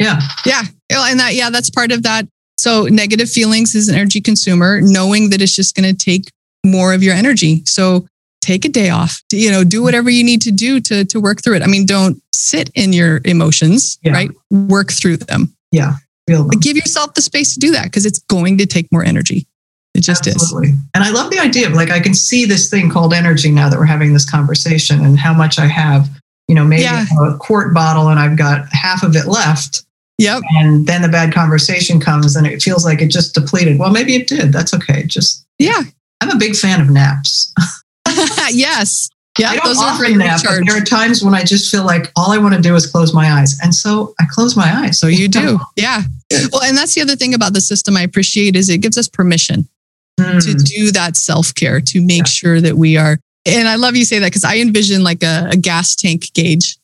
yeah, 0.00 0.20
Yeah. 0.44 0.62
And 0.90 1.20
that, 1.20 1.34
yeah, 1.34 1.50
that's 1.50 1.70
part 1.70 1.92
of 1.92 2.02
that. 2.02 2.26
So 2.56 2.84
negative 2.86 3.30
feelings 3.30 3.76
is 3.76 3.88
an 3.88 3.94
energy 3.94 4.20
consumer, 4.20 4.80
knowing 4.80 5.30
that 5.30 5.40
it's 5.40 5.54
just 5.54 5.76
going 5.76 5.94
to 5.94 6.04
take 6.04 6.28
more 6.66 6.92
of 6.92 7.02
your 7.04 7.14
energy. 7.14 7.62
So 7.66 8.06
take 8.42 8.64
a 8.66 8.68
day 8.68 8.90
off, 8.90 9.22
you 9.32 9.50
know, 9.50 9.64
do 9.64 9.82
whatever 9.82 10.10
you 10.10 10.22
need 10.22 10.42
to 10.42 10.50
do 10.52 10.80
to, 10.80 11.04
to 11.06 11.20
work 11.20 11.42
through 11.42 11.54
it. 11.56 11.62
I 11.62 11.66
mean, 11.66 11.86
don't 11.86 12.20
sit 12.34 12.68
in 12.74 12.92
your 12.92 13.20
emotions, 13.24 13.98
Yeah. 14.02 14.12
right? 14.12 14.30
Work 14.50 14.92
through 14.92 15.16
them. 15.18 15.54
yeah, 15.70 15.94
them. 16.26 16.48
Give 16.60 16.76
yourself 16.76 17.14
the 17.14 17.22
space 17.22 17.54
to 17.54 17.60
do 17.60 17.70
that 17.72 17.84
because 17.84 18.04
it's 18.04 18.18
going 18.18 18.58
to 18.58 18.66
take 18.66 18.90
more 18.92 19.04
energy. 19.04 19.46
It 19.94 20.00
just 20.02 20.26
is. 20.26 20.52
And 20.52 21.04
I 21.04 21.10
love 21.10 21.30
the 21.30 21.38
idea 21.38 21.66
of 21.66 21.74
like, 21.74 21.90
I 21.90 22.00
can 22.00 22.14
see 22.14 22.44
this 22.46 22.68
thing 22.70 22.90
called 22.90 23.12
energy 23.14 23.50
now 23.50 23.68
that 23.68 23.78
we're 23.78 23.84
having 23.84 24.12
this 24.12 24.28
conversation 24.28 25.04
and 25.04 25.18
how 25.18 25.34
much 25.34 25.58
I 25.58 25.66
have, 25.66 26.08
you 26.48 26.54
know, 26.54 26.64
maybe 26.64 26.82
Yeah. 26.82 27.04
a 27.20 27.36
quart 27.38 27.72
bottle 27.74 28.08
and 28.08 28.18
I've 28.18 28.36
got 28.38 28.66
half 28.72 29.02
of 29.02 29.14
it 29.16 29.26
left. 29.26 29.82
Yep. 30.18 30.42
And 30.56 30.86
then 30.86 31.02
the 31.02 31.08
bad 31.08 31.32
conversation 31.34 32.00
comes 32.00 32.36
and 32.36 32.46
it 32.46 32.62
feels 32.62 32.84
like 32.84 33.02
it 33.02 33.08
just 33.10 33.34
depleted. 33.34 33.78
Well, 33.78 33.90
maybe 33.90 34.14
it 34.16 34.26
did. 34.28 34.52
That's 34.52 34.72
okay. 34.74 35.04
Just, 35.04 35.44
Yeah. 35.58 35.82
I'm 36.22 36.30
a 36.30 36.36
big 36.36 36.54
fan 36.56 36.80
of 36.80 36.88
naps. 36.88 37.52
yes. 38.52 39.08
Yeah. 39.38 39.50
I 39.50 39.56
don't 39.56 39.76
often 39.78 40.18
nap, 40.18 40.40
but 40.44 40.60
there 40.66 40.76
are 40.76 40.84
times 40.84 41.22
when 41.24 41.34
I 41.34 41.42
just 41.42 41.70
feel 41.70 41.84
like 41.84 42.12
all 42.16 42.32
I 42.32 42.38
want 42.38 42.54
to 42.54 42.60
do 42.60 42.74
is 42.74 42.86
close 42.86 43.14
my 43.14 43.30
eyes. 43.32 43.58
And 43.62 43.74
so 43.74 44.14
I 44.20 44.24
close 44.30 44.56
my 44.56 44.70
eyes. 44.70 44.98
So 45.00 45.06
you 45.06 45.28
do. 45.28 45.58
Yeah. 45.76 46.02
Well, 46.52 46.62
and 46.62 46.76
that's 46.76 46.94
the 46.94 47.00
other 47.02 47.16
thing 47.16 47.34
about 47.34 47.52
the 47.52 47.60
system 47.60 47.96
I 47.96 48.02
appreciate 48.02 48.56
is 48.56 48.68
it 48.70 48.78
gives 48.78 48.96
us 48.98 49.08
permission 49.08 49.68
to 50.18 50.22
Mm, 50.24 50.64
do 50.64 50.90
that 50.92 51.16
self 51.16 51.54
care 51.54 51.80
to 51.80 52.00
make 52.02 52.18
Yeah. 52.18 52.24
sure 52.24 52.60
that 52.60 52.76
we 52.76 52.96
are. 52.98 53.18
And 53.46 53.66
I 53.68 53.74
love 53.76 53.96
you 53.96 54.04
say 54.04 54.18
that 54.18 54.26
because 54.26 54.44
I 54.44 54.58
envision 54.58 55.02
like 55.02 55.22
a, 55.22 55.48
a 55.52 55.56
gas 55.56 55.94
tank 55.96 56.32
gauge 56.34 56.76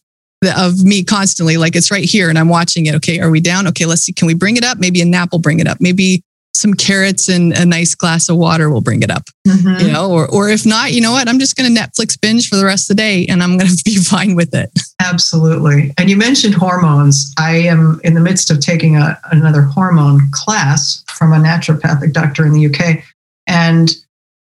of 0.56 0.82
me 0.84 1.04
constantly, 1.04 1.56
like 1.56 1.76
it's 1.76 1.90
right 1.90 2.04
here 2.04 2.30
and 2.30 2.38
I'm 2.38 2.48
watching 2.48 2.86
it. 2.86 2.94
Okay, 2.96 3.20
are 3.20 3.30
we 3.30 3.40
down? 3.40 3.66
Okay, 3.68 3.84
let's 3.86 4.02
see. 4.02 4.12
Can 4.12 4.26
we 4.26 4.34
bring 4.34 4.56
it 4.56 4.64
up? 4.64 4.78
Maybe 4.78 5.00
a 5.02 5.04
nap 5.04 5.30
will 5.32 5.38
bring 5.38 5.60
it 5.60 5.66
up. 5.66 5.78
Maybe 5.80 6.22
some 6.58 6.74
carrots 6.74 7.28
and 7.28 7.52
a 7.52 7.64
nice 7.64 7.94
glass 7.94 8.28
of 8.28 8.36
water 8.36 8.68
will 8.68 8.80
bring 8.80 9.02
it 9.02 9.10
up. 9.10 9.24
mhm. 9.46 9.80
You 9.80 9.92
know, 9.92 10.10
or 10.10 10.26
or 10.28 10.48
if 10.50 10.66
not, 10.66 10.92
you 10.92 11.00
know 11.00 11.12
what? 11.12 11.28
I'm 11.28 11.38
just 11.38 11.56
going 11.56 11.72
to 11.72 11.80
Netflix 11.80 12.20
binge 12.20 12.48
for 12.48 12.56
the 12.56 12.64
rest 12.64 12.90
of 12.90 12.96
the 12.96 13.02
day 13.02 13.26
and 13.26 13.42
I'm 13.42 13.56
going 13.56 13.70
to 13.76 13.82
be 13.84 13.96
fine 13.96 14.34
with 14.34 14.54
it. 14.54 14.70
Absolutely. 15.00 15.92
And 15.96 16.10
you 16.10 16.16
mentioned 16.16 16.54
hormones. 16.54 17.32
I 17.38 17.56
am 17.56 18.00
in 18.04 18.14
the 18.14 18.20
midst 18.20 18.50
of 18.50 18.60
taking 18.60 18.96
a, 18.96 19.18
another 19.30 19.62
hormone 19.62 20.20
class 20.32 21.04
from 21.08 21.32
a 21.32 21.36
naturopathic 21.36 22.12
doctor 22.12 22.44
in 22.44 22.52
the 22.52 22.66
UK. 22.66 23.04
And 23.46 23.94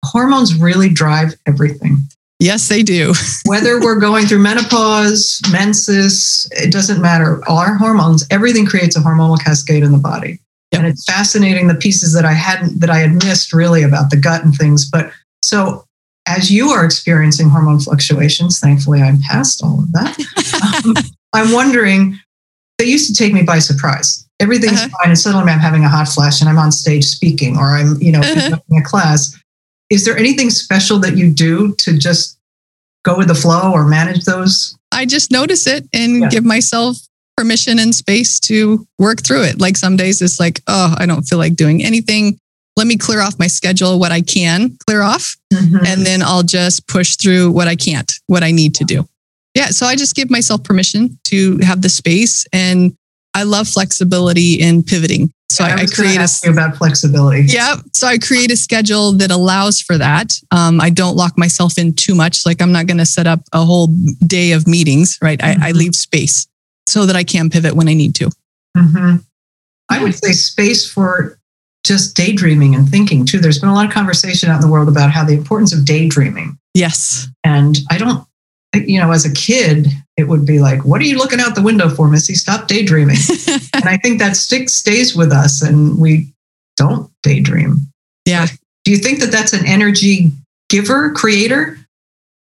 hormones 0.05 0.55
really 0.55 0.89
drive 0.89 1.33
everything. 1.45 1.97
Yes, 2.39 2.67
they 2.67 2.83
do. 2.83 3.13
Whether 3.45 3.79
we're 3.79 3.99
going 3.99 4.25
through 4.25 4.39
menopause, 4.39 5.41
menses, 5.51 6.49
it 6.51 6.71
doesn't 6.71 7.01
matter. 7.01 7.41
All 7.47 7.57
our 7.57 7.75
hormones, 7.75 8.25
everything 8.29 8.65
creates 8.65 8.97
a 8.97 8.99
hormonal 8.99 9.41
cascade 9.41 9.83
in 9.83 9.91
the 9.91 9.97
body. 9.97 10.39
Yep. 10.75 10.83
And 10.83 10.87
it's 10.91 11.05
fascinating 11.05 11.67
the 11.67 11.75
pieces 11.75 12.13
that 12.13 12.25
I 12.25 12.33
hadn't 12.33 12.79
that 12.81 12.89
I 12.89 12.97
had 12.99 13.13
missed 13.23 13.53
really 13.53 13.83
about 13.83 14.09
the 14.09 14.17
gut 14.17 14.43
and 14.43 14.53
things. 14.55 14.89
But 14.89 15.11
so 15.41 15.85
as 16.27 16.51
you 16.51 16.69
are 16.69 16.83
experiencing 16.83 17.49
hormone 17.49 17.79
fluctuations, 17.79 18.59
thankfully 18.59 19.01
I'm 19.01 19.19
past 19.21 19.63
all 19.63 19.79
of 19.79 19.91
that. 19.93 20.83
um, 20.85 20.93
I'm 21.33 21.51
wondering, 21.51 22.19
they 22.77 22.85
used 22.85 23.07
to 23.07 23.15
take 23.15 23.33
me 23.33 23.43
by 23.43 23.59
surprise. 23.59 24.25
Everything's 24.39 24.79
Uh-huh. 24.81 24.89
fine, 25.01 25.09
and 25.11 25.19
suddenly 25.19 25.51
I'm 25.51 25.59
having 25.59 25.83
a 25.85 25.89
hot 25.89 26.07
flash 26.09 26.41
and 26.41 26.49
I'm 26.49 26.57
on 26.57 26.71
stage 26.71 27.05
speaking 27.05 27.57
or 27.57 27.75
I'm, 27.77 28.01
you 28.01 28.11
know, 28.11 28.19
Uh-huh. 28.21 28.33
conducting 28.41 28.77
a 28.77 28.83
class. 28.83 29.33
Is 29.89 30.03
there 30.03 30.17
anything 30.17 30.49
special 30.49 30.99
that 30.99 31.15
you 31.15 31.29
do 31.31 31.73
to 31.79 31.97
just 31.97 32.37
go 33.03 33.17
with 33.17 33.27
the 33.27 33.35
flow 33.35 33.71
or 33.71 33.85
manage 33.85 34.25
those? 34.25 34.75
I 34.91 35.05
just 35.05 35.31
notice 35.31 35.67
it 35.67 35.87
and 35.93 36.21
Yeah. 36.23 36.29
give 36.29 36.43
myself 36.43 36.97
permission 37.37 37.79
and 37.79 37.93
space 37.93 38.39
to 38.41 38.87
work 38.99 39.21
through 39.23 39.43
it. 39.43 39.59
Like 39.59 39.77
some 39.77 39.95
days 39.97 40.21
it's 40.21 40.39
like, 40.39 40.61
oh, 40.67 40.95
I 40.97 41.05
don't 41.05 41.23
feel 41.23 41.37
like 41.37 41.55
doing 41.55 41.83
anything. 41.83 42.37
Let 42.77 42.87
me 42.87 42.97
clear 42.97 43.21
off 43.21 43.39
my 43.39 43.47
schedule, 43.47 43.99
what 43.99 44.11
I 44.11 44.21
can 44.21 44.77
clear 44.87 45.01
off, 45.01 45.35
Mm-hmm. 45.53 45.85
and 45.85 46.05
then 46.05 46.21
I'll 46.21 46.43
just 46.43 46.85
push 46.89 47.15
through 47.15 47.51
what 47.51 47.69
I 47.69 47.77
can't, 47.77 48.11
what 48.27 48.43
I 48.43 48.51
need 48.51 48.75
to 48.75 48.83
do. 48.83 49.07
Yeah. 49.53 49.67
So 49.67 49.85
I 49.85 49.95
just 49.95 50.15
give 50.15 50.29
myself 50.29 50.65
permission 50.65 51.17
to 51.25 51.57
have 51.59 51.81
the 51.81 51.87
space. 51.87 52.45
And 52.51 52.93
I 53.33 53.43
love 53.43 53.69
flexibility 53.69 54.55
in 54.55 54.83
pivoting. 54.83 55.31
So 55.49 55.63
I, 55.63 55.69
I 55.69 55.81
was 55.83 55.93
create 55.93 56.17
a 56.19 56.49
about 56.49 56.75
flexibility. 56.75 57.43
yeah. 57.47 57.75
So 57.93 58.07
I 58.07 58.17
create 58.17 58.51
a 58.51 58.57
schedule 58.57 59.13
that 59.13 59.31
allows 59.31 59.79
for 59.79 59.97
that. 59.97 60.33
Um, 60.51 60.81
I 60.81 60.89
don't 60.89 61.15
lock 61.15 61.37
myself 61.37 61.77
in 61.77 61.93
too 61.93 62.15
much. 62.15 62.45
Like 62.45 62.61
I'm 62.61 62.73
not 62.73 62.87
going 62.87 62.97
to 62.97 63.05
set 63.05 63.27
up 63.27 63.39
a 63.53 63.63
whole 63.63 63.87
day 64.27 64.51
of 64.51 64.67
meetings, 64.67 65.17
right? 65.21 65.41
I, 65.41 65.51
I 65.51 65.71
Mhm. 65.71 65.75
leave 65.75 65.95
space 65.95 66.47
so 66.87 67.05
that 67.05 67.15
I 67.15 67.23
can 67.23 67.49
pivot 67.49 67.75
when 67.75 67.87
I 67.87 67.93
need 67.93 68.15
to. 68.15 68.29
hmm 68.77 69.15
I 69.87 70.01
would 70.01 70.15
say 70.15 70.31
space 70.31 70.89
for 70.89 71.37
just 71.85 72.15
daydreaming 72.15 72.73
and 72.73 72.89
thinking 72.89 73.23
too. 73.23 73.37
There's 73.37 73.59
been 73.59 73.69
a 73.69 73.73
lot 73.75 73.85
of 73.85 73.91
conversation 73.91 74.49
out 74.49 74.55
in 74.55 74.61
the 74.61 74.71
world 74.71 74.89
about 74.89 75.11
how 75.11 75.23
the 75.23 75.33
importance 75.33 75.71
of 75.71 75.85
daydreaming. 75.85 76.57
Yes. 76.73 77.27
And 77.43 77.77
I 77.91 77.99
don't, 77.99 78.25
you 78.73 78.99
know, 78.99 79.11
as 79.11 79.25
a 79.25 79.31
kid, 79.31 79.87
it 80.17 80.23
would 80.23 80.43
be 80.43 80.57
like, 80.59 80.83
what 80.83 80.99
are 81.01 81.05
you 81.05 81.17
looking 81.17 81.39
out 81.39 81.53
the 81.53 81.61
window 81.61 81.87
for, 81.87 82.07
Missy? 82.07 82.33
Stop 82.33 82.67
daydreaming. 82.67 83.17
and 83.75 83.85
I 83.85 83.97
think 83.97 84.17
that 84.17 84.35
stick 84.35 84.69
stays 84.69 85.15
with 85.15 85.31
us 85.31 85.61
and 85.61 85.99
we 85.99 86.33
don't 86.77 87.11
daydream. 87.21 87.77
yeah. 88.25 88.47
Do 88.83 88.91
you 88.91 88.97
think 88.97 89.19
that 89.19 89.31
that's 89.31 89.53
an 89.53 89.65
energy 89.65 90.31
giver, 90.69 91.11
creator? 91.11 91.77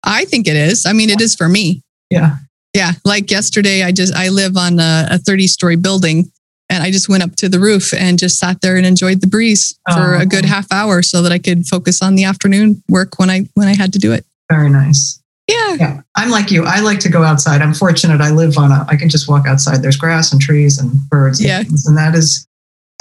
I 0.05 0.25
think 0.25 0.47
it 0.47 0.57
is. 0.57 0.87
I 0.87 0.93
mean, 0.93 1.11
it 1.11 1.21
is 1.21 1.35
for 1.35 1.49
me. 1.49 1.83
Yeah. 2.11 2.37
Yeah. 2.75 2.93
Like 3.05 3.31
yesterday, 3.31 3.83
I 3.85 3.93
just, 3.93 4.15
I 4.15 4.29
live 4.29 4.57
on 4.57 4.79
a, 4.81 5.07
a 5.13 5.19
30 5.19 5.47
story 5.47 5.77
building 5.77 6.31
and 6.69 6.83
I 6.83 6.91
just 6.91 7.09
went 7.09 7.23
up 7.23 7.37
to 7.37 7.49
the 7.49 7.61
roof 7.61 7.95
and 7.95 8.19
just 8.19 8.39
sat 8.39 8.61
there 8.63 8.77
and 8.77 8.85
enjoyed 8.85 9.21
the 9.21 9.27
breeze 9.29 9.79
for 9.93 10.15
a 10.17 10.27
good 10.27 10.45
Oh. 10.45 10.49
half 10.49 10.67
hour 10.73 11.03
so 11.03 11.23
that 11.23 11.31
I 11.31 11.39
could 11.39 11.67
focus 11.67 12.03
on 12.03 12.17
the 12.17 12.25
afternoon 12.25 12.83
work 12.89 13.19
when 13.19 13.31
I, 13.31 13.47
when 13.55 13.69
I 13.69 13.75
had 13.75 13.93
to 13.93 13.99
do 13.99 14.13
it. 14.13 14.25
Very 14.51 14.71
nice. 14.71 15.21
Yeah. 15.47 15.75
Yeah. 15.79 16.01
I'm 16.17 16.31
like 16.31 16.51
you. 16.51 16.65
I 16.65 16.81
like 16.81 16.99
to 17.01 17.09
go 17.11 17.23
outside. 17.23 17.61
I'm 17.63 17.75
fortunate. 17.75 18.21
I 18.21 18.31
live 18.31 18.57
on 18.59 18.73
a, 18.73 18.87
I 18.89 18.97
can 18.97 19.09
just 19.11 19.29
walk 19.29 19.47
outside. 19.47 19.83
There's 19.83 19.97
grass 19.97 20.33
and 20.33 20.41
trees 20.41 20.79
and 20.79 20.93
birds. 21.11 21.39
and 21.39 21.47
Yeah. 21.49 21.63
things, 21.63 21.87
And 21.87 21.97
that 21.99 22.15
is 22.15 22.47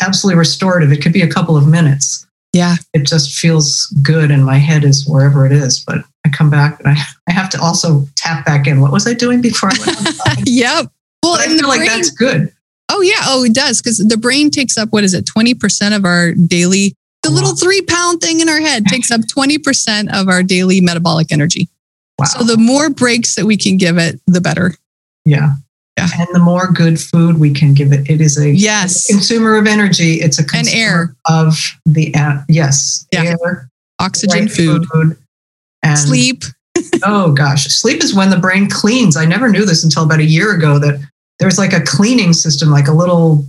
absolutely 0.02 0.38
restorative. 0.38 0.92
It 0.92 1.02
could 1.02 1.14
be 1.14 1.22
a 1.22 1.30
couple 1.30 1.56
of 1.58 1.66
minutes. 1.68 2.28
Yeah. 2.52 2.76
It 2.94 3.08
just 3.08 3.34
feels 3.34 3.88
good 4.04 4.30
and 4.30 4.46
my 4.46 4.58
head 4.58 4.84
is 4.84 5.08
wherever 5.08 5.46
it 5.46 5.52
is. 5.54 5.80
But 5.80 6.04
I 6.26 6.30
come 6.30 6.50
back 6.50 6.80
and 6.80 6.88
I, 6.90 6.96
I 7.28 7.32
have 7.32 7.50
to 7.52 7.62
also 7.62 8.06
tap 8.16 8.46
back 8.46 8.66
in. 8.68 8.80
What 8.82 8.92
was 8.92 9.06
I 9.08 9.14
doing 9.14 9.42
before 9.42 9.70
I 9.72 9.78
went? 9.86 10.48
Yep. 10.48 10.86
Well, 11.24 11.36
but 11.36 11.42
I 11.42 11.44
and 11.46 11.54
the 11.54 11.60
feel 11.60 11.68
like 11.68 11.80
brain- 11.80 11.90
that's 11.90 12.10
good. 12.12 12.54
Oh 12.90 13.02
yeah, 13.02 13.20
oh 13.24 13.44
it 13.46 13.54
does 13.54 13.82
because 13.82 13.98
the 13.98 14.18
brain 14.18 14.50
takes 14.52 14.78
up 14.78 14.90
what 14.92 15.04
is 15.04 15.14
it, 15.14 15.26
twenty 15.26 15.54
percent 15.54 15.94
of 15.96 16.06
our 16.06 16.34
daily. 16.34 16.96
The 17.24 17.30
Wow. 17.30 17.36
little 17.36 17.56
three 17.56 17.82
pound 17.82 18.20
thing 18.22 18.42
in 18.42 18.50
our 18.50 18.60
head 18.60 18.86
takes 18.88 19.10
up 19.12 19.22
twenty 19.30 19.58
percent 19.58 20.14
of 20.14 20.28
our 20.28 20.44
daily 20.44 20.82
metabolic 20.82 21.32
energy. 21.32 21.70
Wow. 22.20 22.26
So 22.26 22.44
the 22.44 22.58
more 22.58 22.90
breaks 22.90 23.36
that 23.36 23.46
we 23.46 23.56
can 23.58 23.78
give 23.78 23.98
it, 23.98 24.20
the 24.28 24.42
better. 24.42 24.76
yeah. 25.26 25.56
Yeah. 25.98 26.08
And 26.18 26.28
the 26.34 26.40
more 26.40 26.72
good 26.72 27.00
food 27.00 27.40
we 27.40 27.54
can 27.54 27.76
give 27.76 27.94
it, 27.94 28.10
it 28.10 28.20
is 28.20 28.38
a 28.40 28.50
Yes, 28.50 29.06
consumer 29.08 29.58
of 29.58 29.68
energy. 29.68 30.16
It's 30.16 30.40
a 30.40 30.42
And 30.42 30.50
consumer 30.50 30.82
air. 30.82 31.16
of 31.30 31.56
the 31.86 32.14
uh, 32.16 32.40
yes, 32.50 33.06
Yeah. 33.14 33.36
air, 33.44 33.70
oxygen, 34.00 34.46
right 34.46 34.52
food, 34.52 34.86
and 35.84 35.98
sleep. 36.00 36.44
Oh 37.06 37.32
gosh, 37.34 37.66
sleep 37.68 38.02
is 38.04 38.16
when 38.16 38.30
the 38.30 38.38
brain 38.40 38.68
cleans. 38.70 39.16
I 39.18 39.26
never 39.26 39.48
knew 39.50 39.64
this 39.66 39.84
until 39.84 40.04
about 40.04 40.20
a 40.20 40.26
year 40.26 40.56
ago 40.56 40.80
that 40.80 41.00
there's 41.40 41.58
like 41.60 41.72
a 41.74 41.82
cleaning 41.82 42.34
system, 42.34 42.70
like 42.72 42.88
a 42.88 42.94
little 42.94 43.46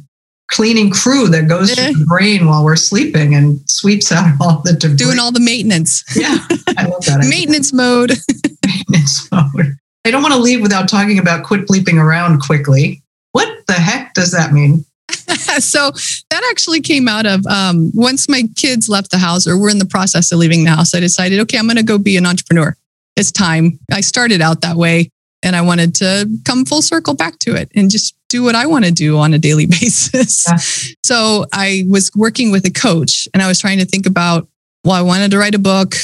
cleaning 0.50 0.90
crew 0.90 1.28
that 1.28 1.48
goes 1.48 1.70
Eh. 1.78 1.92
to 1.92 1.98
the 1.98 2.04
brain 2.04 2.46
while 2.46 2.64
we're 2.64 2.76
sleeping 2.76 3.34
and 3.34 3.58
sweeps 3.66 4.12
out 4.12 4.26
all 4.40 4.60
the 4.64 4.72
debris. 4.74 4.96
Doing 4.96 5.18
all 5.18 5.32
the 5.32 5.40
maintenance, 5.40 6.04
yeah, 6.16 6.36
I 6.76 6.84
love 6.86 7.04
that. 7.06 7.26
maintenance 7.28 7.72
mode. 7.72 8.12
maintenance 8.66 9.30
mode. 9.32 9.76
I 10.04 10.10
don't 10.10 10.22
want 10.22 10.34
to 10.34 10.40
leave 10.40 10.60
without 10.60 10.88
talking 10.88 11.18
about 11.18 11.44
quit 11.44 11.66
bleeping 11.66 11.94
around 12.02 12.40
quickly. 12.40 13.02
What 13.32 13.48
the 13.66 13.72
heck 13.74 14.12
does 14.14 14.32
that 14.32 14.52
mean? 14.52 14.84
so 15.58 15.90
that 16.30 16.48
actually 16.50 16.80
came 16.80 17.08
out 17.08 17.26
of 17.26 17.46
um, 17.46 17.90
once 17.94 18.28
my 18.28 18.42
kids 18.56 18.88
left 18.88 19.10
the 19.10 19.18
house 19.18 19.46
or 19.46 19.58
we're 19.58 19.70
in 19.70 19.78
the 19.78 19.86
process 19.86 20.30
of 20.32 20.38
leaving 20.38 20.64
the 20.64 20.70
house 20.70 20.94
i 20.94 21.00
decided 21.00 21.40
okay 21.40 21.58
i'm 21.58 21.66
going 21.66 21.76
to 21.76 21.82
go 21.82 21.98
be 21.98 22.16
an 22.16 22.26
entrepreneur. 22.26 22.76
It's 23.16 23.30
time. 23.30 23.78
I 23.92 24.00
started 24.00 24.40
out 24.40 24.60
that 24.62 24.76
way 24.76 25.10
and 25.42 25.54
i 25.54 25.60
wanted 25.60 25.94
to 25.96 26.28
come 26.44 26.64
full 26.64 26.82
circle 26.82 27.14
back 27.14 27.38
to 27.40 27.54
it 27.54 27.70
and 27.74 27.90
just 27.90 28.14
do 28.28 28.42
what 28.42 28.54
i 28.54 28.66
want 28.66 28.84
to 28.84 28.90
do 28.90 29.18
on 29.18 29.34
a 29.34 29.38
daily 29.38 29.66
basis. 29.80 30.46
Yeah. 30.48 30.56
so 31.04 31.46
i 31.52 31.84
was 31.88 32.10
working 32.14 32.50
with 32.50 32.66
a 32.66 32.70
coach 32.70 33.28
and 33.32 33.42
i 33.42 33.48
was 33.48 33.60
trying 33.60 33.78
to 33.78 33.84
think 33.84 34.06
about 34.06 34.48
well 34.84 34.94
i 34.94 35.02
wanted 35.02 35.30
to 35.30 35.38
write 35.38 35.54
a 35.54 35.58
book. 35.58 35.94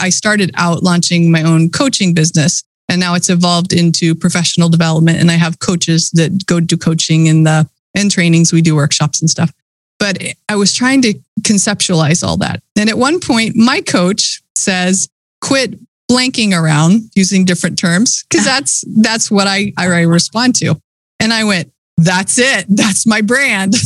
I 0.00 0.10
started 0.10 0.52
out 0.54 0.84
launching 0.84 1.32
my 1.32 1.42
own 1.42 1.70
coaching 1.70 2.14
business 2.14 2.62
and 2.88 3.00
now 3.00 3.14
it's 3.14 3.30
evolved 3.30 3.72
into 3.72 4.14
professional 4.14 4.68
development 4.68 5.18
and 5.18 5.30
i 5.30 5.34
have 5.34 5.58
coaches 5.58 6.10
that 6.10 6.46
go 6.46 6.60
do 6.60 6.76
coaching 6.76 7.26
in 7.26 7.44
the 7.44 7.68
and 7.94 8.10
trainings. 8.10 8.52
We 8.52 8.62
do 8.62 8.74
workshops 8.76 9.20
and 9.20 9.30
stuff. 9.30 9.52
But 9.98 10.22
i 10.48 10.54
was 10.54 10.74
trying 10.74 11.02
to 11.02 11.14
conceptualize 11.42 12.22
all 12.22 12.36
that. 12.38 12.62
And 12.76 12.88
at 12.88 12.98
one 12.98 13.20
point 13.20 13.56
my 13.56 13.80
coach 13.80 14.42
says 14.54 15.08
quit 15.40 15.78
blanking 16.10 16.52
around 16.52 17.02
using 17.14 17.44
different 17.44 17.78
terms 17.78 18.24
because 18.28 18.44
that's 18.52 18.84
that's 18.96 19.30
what 19.30 19.46
I, 19.46 19.72
I 19.76 20.02
respond 20.02 20.54
to. 20.56 20.80
And 21.20 21.32
i 21.32 21.44
went 21.44 21.72
that's 21.98 22.38
it. 22.38 22.66
That's 22.68 23.06
my 23.06 23.20
brand. 23.20 23.74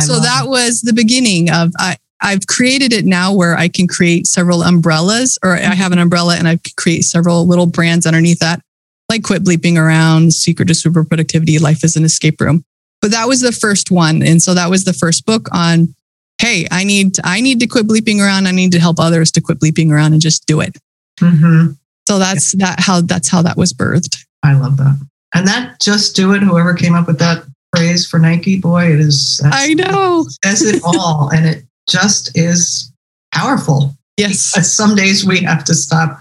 So 0.00 0.18
that 0.18 0.46
it. 0.46 0.48
was 0.48 0.80
the 0.80 0.92
beginning 0.92 1.48
of 1.48 1.70
I, 1.78 1.96
I've 2.20 2.46
created 2.46 2.92
it 2.92 3.04
now 3.04 3.32
where 3.32 3.56
I 3.56 3.68
can 3.68 3.86
create 3.86 4.26
several 4.26 4.62
umbrellas, 4.62 5.38
or 5.44 5.52
I 5.52 5.74
have 5.74 5.92
an 5.92 5.98
umbrella 5.98 6.36
and 6.36 6.48
I 6.48 6.58
create 6.76 7.02
several 7.02 7.46
little 7.46 7.66
brands 7.66 8.06
underneath 8.06 8.40
that, 8.40 8.62
like 9.08 9.22
quit 9.22 9.44
bleeping 9.44 9.76
around, 9.76 10.32
secret 10.32 10.66
to 10.68 10.74
super 10.74 11.04
productivity, 11.04 11.58
life 11.58 11.84
is 11.84 11.94
an 11.94 12.04
escape 12.04 12.40
room. 12.40 12.64
But 13.00 13.10
that 13.10 13.28
was 13.28 13.40
the 13.40 13.52
first 13.52 13.90
one, 13.90 14.22
and 14.22 14.42
so 14.42 14.54
that 14.54 14.70
was 14.70 14.84
the 14.84 14.92
first 14.92 15.26
book 15.26 15.48
on. 15.52 15.94
Hey, 16.40 16.66
I 16.70 16.84
need 16.84 17.16
I 17.24 17.40
need 17.40 17.60
to 17.60 17.66
quit 17.66 17.86
bleeping 17.86 18.20
around. 18.20 18.46
I 18.46 18.50
need 18.50 18.72
to 18.72 18.78
help 18.80 18.98
others 19.00 19.30
to 19.32 19.40
quit 19.40 19.58
bleeping 19.58 19.90
around 19.90 20.12
and 20.12 20.20
just 20.20 20.46
do 20.46 20.60
it. 20.60 20.76
Mhm. 21.20 21.76
So 22.06 22.18
that's 22.18 22.52
that 22.52 22.80
how 22.80 23.00
that's 23.00 23.28
how 23.28 23.42
that 23.42 23.56
was 23.56 23.72
birthed. 23.72 24.18
I 24.42 24.52
love 24.54 24.76
that. 24.76 24.98
And 25.34 25.46
that 25.48 25.80
just 25.80 26.14
do 26.14 26.32
it. 26.32 26.42
Whoever 26.42 26.74
came 26.74 26.94
up 26.94 27.06
with 27.06 27.18
that 27.18 27.44
phrase 27.74 28.06
for 28.06 28.18
Nike, 28.18 28.58
boy, 28.58 28.92
it 28.92 29.00
is 29.00 29.40
I 29.44 29.74
know. 29.74 30.26
says 30.44 30.62
it 30.62 30.82
all, 30.84 31.30
and 31.34 31.46
it 31.46 31.64
just 31.88 32.36
is 32.36 32.90
powerful. 33.32 33.96
Yes. 34.16 34.40
Some 34.74 34.94
days 34.94 35.24
we 35.24 35.40
have 35.40 35.64
to 35.64 35.74
stop 35.74 36.20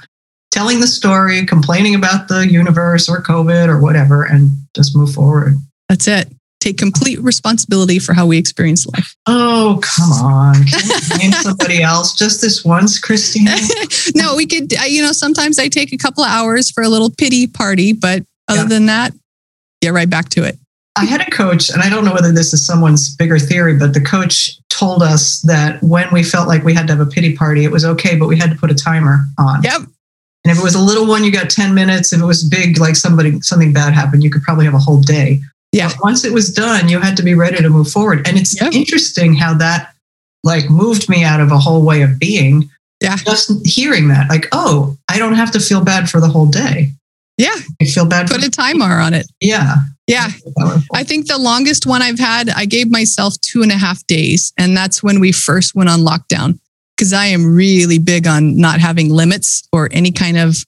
telling 0.52 0.80
the 0.80 0.88
story, 0.88 1.46
complaining 1.46 1.96
about 1.96 2.28
the 2.28 2.50
universe 2.50 3.08
or 3.10 3.22
COVID 3.22 3.68
or 3.68 3.80
whatever, 3.80 4.24
and 4.24 4.52
just 4.76 4.96
move 4.96 5.14
forward. 5.14 5.58
That's 5.90 6.08
it. 6.08 6.32
Take 6.66 6.80
complete 6.80 7.22
responsibility 7.22 8.00
for 8.00 8.14
how 8.14 8.26
we 8.26 8.40
experience 8.40 8.88
life. 8.88 9.16
Oh, 9.28 9.80
come 9.84 10.12
on. 10.14 10.56
Can 11.20 11.32
somebody 11.32 11.84
else 11.84 12.16
just 12.16 12.42
this 12.42 12.66
once, 12.66 12.98
Christine? 12.98 13.46
no, 14.16 14.36
we 14.36 14.48
could, 14.48 14.72
you 14.72 15.04
know, 15.04 15.12
sometimes 15.12 15.60
I 15.60 15.68
take 15.68 15.94
a 15.94 15.98
couple 15.98 16.24
of 16.24 16.32
hours 16.32 16.72
for 16.72 16.82
a 16.82 16.90
little 16.90 17.12
pity 17.12 17.46
party, 17.46 17.94
but 17.94 18.24
other 18.48 18.62
Yeah. 18.62 18.68
than 18.68 18.88
that, 18.88 19.14
get 19.84 19.90
right 19.94 20.10
back 20.10 20.30
to 20.30 20.44
it. 20.44 20.58
I 20.96 21.06
had 21.06 21.22
a 21.22 21.30
coach, 21.30 21.70
and 21.70 21.84
I 21.84 21.90
don't 21.92 22.04
know 22.04 22.14
whether 22.16 22.32
this 22.32 22.52
is 22.52 22.66
someone's 22.66 23.16
bigger 23.16 23.38
theory, 23.38 23.78
but 23.78 23.94
the 23.94 24.02
coach 24.02 24.58
told 24.70 25.04
us 25.04 25.42
that 25.42 25.84
when 25.84 26.08
we 26.12 26.24
felt 26.24 26.48
like 26.48 26.64
we 26.64 26.74
had 26.74 26.88
to 26.88 26.96
have 26.96 27.08
a 27.08 27.12
pity 27.12 27.36
party, 27.36 27.64
it 27.64 27.70
was 27.72 27.86
okay, 27.86 28.16
but 28.18 28.28
we 28.28 28.40
had 28.40 28.50
to 28.50 28.56
put 28.58 28.72
a 28.72 28.76
timer 28.76 29.26
on. 29.38 29.62
Yep. 29.62 29.82
And 29.82 30.52
if 30.52 30.58
it 30.58 30.64
was 30.64 30.74
a 30.74 30.82
little 30.82 31.06
one, 31.06 31.24
you 31.24 31.32
got 31.32 31.52
10 31.52 31.76
minutes. 31.76 32.12
If 32.12 32.22
it 32.22 32.26
was 32.26 32.44
big, 32.44 32.80
like 32.80 32.96
somebody 32.96 33.40
something 33.42 33.72
bad 33.72 33.94
happened, 33.94 34.24
you 34.24 34.32
could 34.32 34.42
probably 34.42 34.66
have 34.66 34.74
a 34.74 34.80
whole 34.80 35.00
day. 35.02 35.42
Yeah. 35.76 35.90
But 35.90 36.04
once 36.04 36.24
it 36.24 36.34
was 36.34 36.52
done, 36.54 36.88
you 36.90 37.00
had 37.00 37.18
to 37.18 37.24
be 37.24 37.34
ready 37.36 37.58
to 37.58 37.70
move 37.70 37.90
forward. 37.90 38.28
And 38.28 38.38
it's 38.38 38.60
Yep. 38.60 38.74
interesting 38.74 39.36
how 39.36 39.54
that 39.56 39.94
like 40.44 40.70
moved 40.70 41.10
me 41.10 41.24
out 41.24 41.42
of 41.42 41.52
a 41.52 41.58
whole 41.60 41.84
way 41.84 42.02
of 42.02 42.18
being. 42.20 42.70
Yeah. 43.02 43.18
Just 43.18 43.52
hearing 43.68 44.08
that, 44.08 44.30
like, 44.30 44.48
oh, 44.54 44.96
I 45.10 45.18
don't 45.20 45.34
have 45.36 45.52
to 45.52 45.60
feel 45.60 45.84
bad 45.84 46.10
for 46.10 46.22
the 46.22 46.28
whole 46.30 46.46
day. 46.46 46.94
Yeah. 47.38 47.56
I 47.82 47.86
feel 47.86 48.06
bad 48.06 48.28
Put 48.28 48.44
a 48.46 48.50
timer 48.50 49.00
on 49.00 49.14
it. 49.14 49.28
yeah. 49.42 49.76
Yeah. 50.08 50.30
I 50.94 51.04
think 51.04 51.28
the 51.28 51.38
longest 51.40 51.86
one 51.88 52.02
I've 52.04 52.20
had, 52.20 52.50
I 52.50 52.66
gave 52.66 52.92
myself 52.92 53.34
two 53.42 53.64
and 53.64 53.72
a 53.72 53.78
half 53.78 54.06
days. 54.08 54.54
And 54.58 54.78
that's 54.78 55.02
when 55.04 55.20
we 55.20 55.32
first 55.32 55.74
went 55.76 55.90
on 55.90 56.02
lockdown. 56.02 56.60
because 56.96 57.12
I 57.12 57.26
am 57.26 57.44
really 57.54 57.98
big 57.98 58.26
on 58.28 58.56
not 58.56 58.80
having 58.80 59.10
limits 59.10 59.68
or 59.74 59.90
any 59.92 60.12
kind 60.12 60.38
of, 60.38 60.64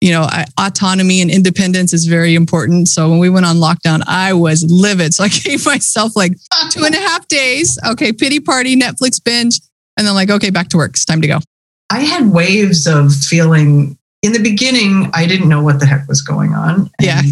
you 0.00 0.12
know, 0.12 0.28
autonomy 0.58 1.20
and 1.20 1.30
independence 1.30 1.92
is 1.92 2.06
very 2.06 2.34
important. 2.34 2.88
So 2.88 3.08
when 3.10 3.18
we 3.18 3.30
went 3.30 3.46
on 3.46 3.56
lockdown, 3.56 4.02
I 4.06 4.32
was 4.32 4.64
livid. 4.68 5.14
So 5.14 5.24
I 5.24 5.28
gave 5.44 5.66
myself 5.66 6.14
like 6.14 6.32
two 6.70 6.84
and 6.84 6.94
a 6.94 6.98
half 6.98 7.26
days. 7.28 7.78
Okay, 7.86 8.12
pity 8.12 8.40
party, 8.40 8.76
Netflix 8.76 9.22
binge. 9.22 9.60
And 9.96 10.06
then 10.06 10.14
like, 10.14 10.30
okay, 10.30 10.50
back 10.50 10.68
to 10.68 10.76
work. 10.76 10.92
It's 10.92 11.04
time 11.04 11.20
to 11.22 11.26
go. 11.26 11.38
I 11.90 12.00
had 12.00 12.30
waves 12.30 12.86
of 12.86 13.12
feeling 13.12 13.98
in 14.22 14.32
the 14.32 14.42
beginning, 14.42 15.10
I 15.14 15.26
didn't 15.26 15.48
know 15.48 15.62
what 15.62 15.80
the 15.80 15.86
heck 15.86 16.08
was 16.08 16.22
going 16.22 16.52
on. 16.52 16.74
And, 16.74 16.90
yeah. 17.00 17.22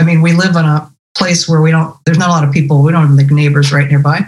I 0.00 0.04
mean, 0.04 0.20
we 0.20 0.32
live 0.32 0.56
in 0.56 0.64
a 0.64 0.90
place 1.16 1.48
where 1.48 1.60
we 1.60 1.70
don't, 1.70 1.96
there's 2.04 2.18
not 2.18 2.28
a 2.28 2.32
lot 2.32 2.44
of 2.44 2.52
people. 2.52 2.82
We 2.82 2.92
don't 2.92 3.06
have 3.06 3.16
like 3.16 3.30
neighbors 3.30 3.72
right 3.72 3.88
nearby. 3.88 4.26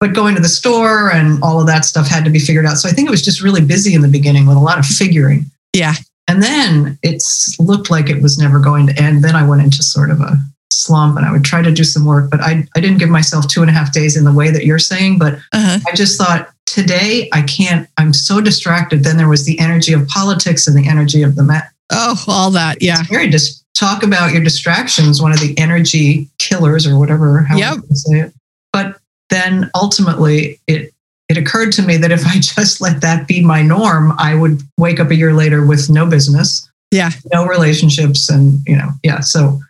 But 0.00 0.12
going 0.12 0.36
to 0.36 0.40
the 0.40 0.48
store 0.48 1.10
and 1.10 1.42
all 1.42 1.60
of 1.60 1.66
that 1.66 1.84
stuff 1.84 2.06
had 2.06 2.24
to 2.24 2.30
be 2.30 2.38
figured 2.38 2.66
out. 2.66 2.78
So 2.78 2.88
I 2.88 2.92
think 2.92 3.08
it 3.08 3.10
was 3.10 3.22
just 3.22 3.42
really 3.42 3.60
busy 3.60 3.94
in 3.94 4.02
the 4.02 4.08
beginning 4.08 4.46
with 4.46 4.56
a 4.56 4.60
lot 4.60 4.78
of 4.78 4.86
figuring. 4.86 5.46
Yeah. 5.74 5.94
And 6.28 6.42
then 6.42 6.98
it 7.02 7.22
looked 7.58 7.90
like 7.90 8.10
it 8.10 8.22
was 8.22 8.38
never 8.38 8.60
going 8.60 8.86
to 8.86 9.02
end. 9.02 9.24
Then 9.24 9.34
I 9.34 9.48
went 9.48 9.62
into 9.62 9.82
sort 9.82 10.10
of 10.10 10.20
a 10.20 10.36
slump 10.70 11.16
and 11.16 11.26
I 11.26 11.32
would 11.32 11.44
try 11.44 11.62
to 11.62 11.72
do 11.72 11.82
some 11.82 12.04
work, 12.04 12.30
but 12.30 12.40
I, 12.40 12.68
I 12.76 12.80
didn't 12.80 12.98
give 12.98 13.08
myself 13.08 13.48
two 13.48 13.62
and 13.62 13.70
a 13.70 13.72
half 13.72 13.92
days 13.92 14.16
in 14.16 14.24
the 14.24 14.32
way 14.32 14.50
that 14.50 14.64
you're 14.64 14.78
saying. 14.78 15.18
But 15.18 15.34
uh-huh. 15.52 15.80
I 15.86 15.94
just 15.94 16.18
thought 16.18 16.50
today 16.66 17.30
I 17.32 17.42
can't, 17.42 17.88
I'm 17.96 18.12
so 18.12 18.40
distracted. 18.40 19.04
Then 19.04 19.16
there 19.16 19.28
was 19.28 19.46
the 19.46 19.58
energy 19.58 19.94
of 19.94 20.06
politics 20.06 20.68
and 20.68 20.76
the 20.76 20.86
energy 20.86 21.22
of 21.22 21.34
the 21.34 21.42
Met. 21.42 21.70
Oh, 21.90 22.22
all 22.28 22.50
that. 22.50 22.82
Yeah. 22.82 23.00
It's 23.00 23.08
very 23.08 23.28
just 23.28 23.64
talk 23.74 24.02
about 24.02 24.32
your 24.32 24.44
distractions, 24.44 25.22
one 25.22 25.32
of 25.32 25.40
the 25.40 25.56
energy 25.58 26.28
killers 26.38 26.86
or 26.86 26.98
whatever, 26.98 27.42
how 27.42 27.56
yep. 27.56 27.76
you 27.76 27.96
say 27.96 28.20
it. 28.20 28.34
But 28.72 28.98
then 29.30 29.70
ultimately 29.74 30.60
it 30.66 30.92
it 31.28 31.36
occurred 31.36 31.72
to 31.72 31.82
me 31.82 31.96
that 31.98 32.10
if 32.10 32.26
I 32.26 32.34
just 32.40 32.80
let 32.80 33.00
that 33.00 33.26
be 33.26 33.44
my 33.44 33.62
norm, 33.62 34.12
I 34.18 34.34
would 34.34 34.62
wake 34.78 35.00
up 35.00 35.10
a 35.10 35.14
year 35.14 35.34
later 35.34 35.64
with 35.64 35.90
no 35.90 36.06
business, 36.06 36.68
yeah, 36.90 37.10
no 37.32 37.46
relationships, 37.46 38.28
and 38.28 38.60
you 38.66 38.76
know, 38.76 38.90
yeah. 39.02 39.20
So 39.20 39.60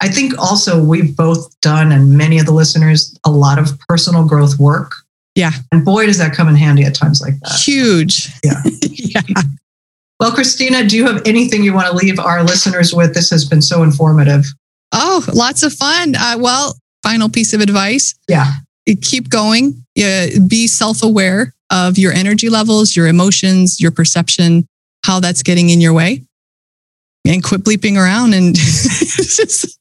I 0.00 0.08
think 0.08 0.38
also 0.38 0.82
we've 0.82 1.16
both 1.16 1.58
done, 1.60 1.92
and 1.92 2.16
many 2.16 2.38
of 2.38 2.46
the 2.46 2.52
listeners, 2.52 3.16
a 3.24 3.30
lot 3.30 3.58
of 3.58 3.78
personal 3.88 4.24
growth 4.24 4.58
work. 4.58 4.92
Yeah, 5.34 5.52
and 5.72 5.84
boy, 5.84 6.06
does 6.06 6.18
that 6.18 6.34
come 6.34 6.48
in 6.48 6.56
handy 6.56 6.84
at 6.84 6.94
times 6.94 7.20
like 7.20 7.38
that. 7.40 7.60
Huge. 7.60 8.28
Yeah. 8.44 8.62
yeah. 8.90 9.42
Well, 10.18 10.32
Christina, 10.32 10.84
do 10.84 10.96
you 10.96 11.06
have 11.06 11.22
anything 11.24 11.64
you 11.64 11.72
want 11.72 11.86
to 11.86 11.94
leave 11.94 12.18
our 12.18 12.42
listeners 12.42 12.92
with? 12.92 13.14
This 13.14 13.30
has 13.30 13.46
been 13.46 13.62
so 13.62 13.82
informative. 13.82 14.44
Oh, 14.92 15.24
lots 15.32 15.62
of 15.62 15.72
fun. 15.72 16.14
Uh, 16.14 16.36
well, 16.38 16.76
final 17.02 17.30
piece 17.30 17.54
of 17.54 17.60
advice. 17.62 18.14
Yeah 18.28 18.56
keep 19.02 19.28
going. 19.28 19.84
Yeah, 19.94 20.26
Be 20.46 20.66
self 20.66 21.02
aware 21.02 21.54
of 21.70 21.98
your 21.98 22.12
energy 22.12 22.48
levels, 22.48 22.96
your 22.96 23.06
emotions, 23.06 23.80
your 23.80 23.90
perception, 23.90 24.66
how 25.04 25.20
that's 25.20 25.42
getting 25.42 25.70
in 25.70 25.80
your 25.80 25.92
way. 25.92 26.24
And 27.26 27.44
quit 27.44 27.62
bleeping 27.62 27.96
around 27.96 28.32
and 28.32 28.54
just 28.56 29.76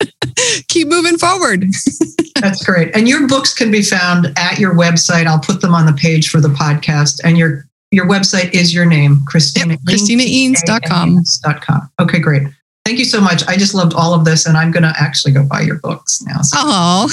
keep 0.68 0.90
moving 0.90 1.18
forward. 1.18 1.66
That's 2.42 2.64
great. 2.66 2.94
And 2.96 3.08
your 3.08 3.28
books 3.28 3.54
can 3.54 3.72
be 3.72 3.82
found 3.82 4.34
at 4.38 4.60
your 4.60 4.74
website. 4.74 5.26
I'll 5.26 5.40
put 5.40 5.62
them 5.62 5.74
on 5.74 5.86
the 5.86 5.94
page 5.94 6.30
for 6.30 6.42
the 6.42 6.50
podcast. 6.50 7.22
And 7.24 7.38
your 7.38 7.66
your 7.92 8.06
website 8.08 8.54
is 8.54 8.74
your 8.74 8.86
name, 8.86 9.22
Christina. 9.26 9.74
Yep, 9.74 9.80
ChristinaEanes.com. 9.88 11.24
.com. 11.62 11.90
Okay, 12.00 12.20
great. 12.20 12.44
Thank 12.89 12.97
you 12.97 13.06
so 13.06 13.21
much. 13.21 13.47
I 13.47 13.56
just 13.56 13.75
loved 13.75 13.93
all 13.93 14.15
of 14.15 14.25
this, 14.25 14.47
and 14.47 14.58
I'm 14.58 14.71
going 14.71 14.82
to 14.82 14.91
actually 14.97 15.32
go 15.32 15.43
buy 15.43 15.62
your 15.62 15.78
books 15.78 16.23
now. 16.23 16.41
So. 16.41 16.58
Oh, 16.60 17.08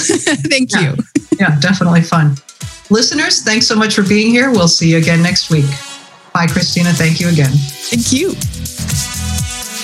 thank 0.49 0.73
yeah. 0.73 0.95
you. 0.95 1.03
yeah, 1.39 1.59
definitely 1.59 2.01
fun. 2.01 2.35
Listeners, 2.89 3.43
thanks 3.43 3.67
so 3.67 3.75
much 3.75 3.93
for 3.93 4.01
being 4.01 4.31
here. 4.31 4.49
We'll 4.49 4.67
see 4.67 4.89
you 4.89 4.97
again 4.97 5.21
next 5.21 5.51
week. 5.51 5.69
Bye, 6.33 6.47
Christina. 6.47 6.93
Thank 6.93 7.19
you 7.19 7.29
again. 7.29 7.51
Thank 7.53 8.11
you. 8.11 9.16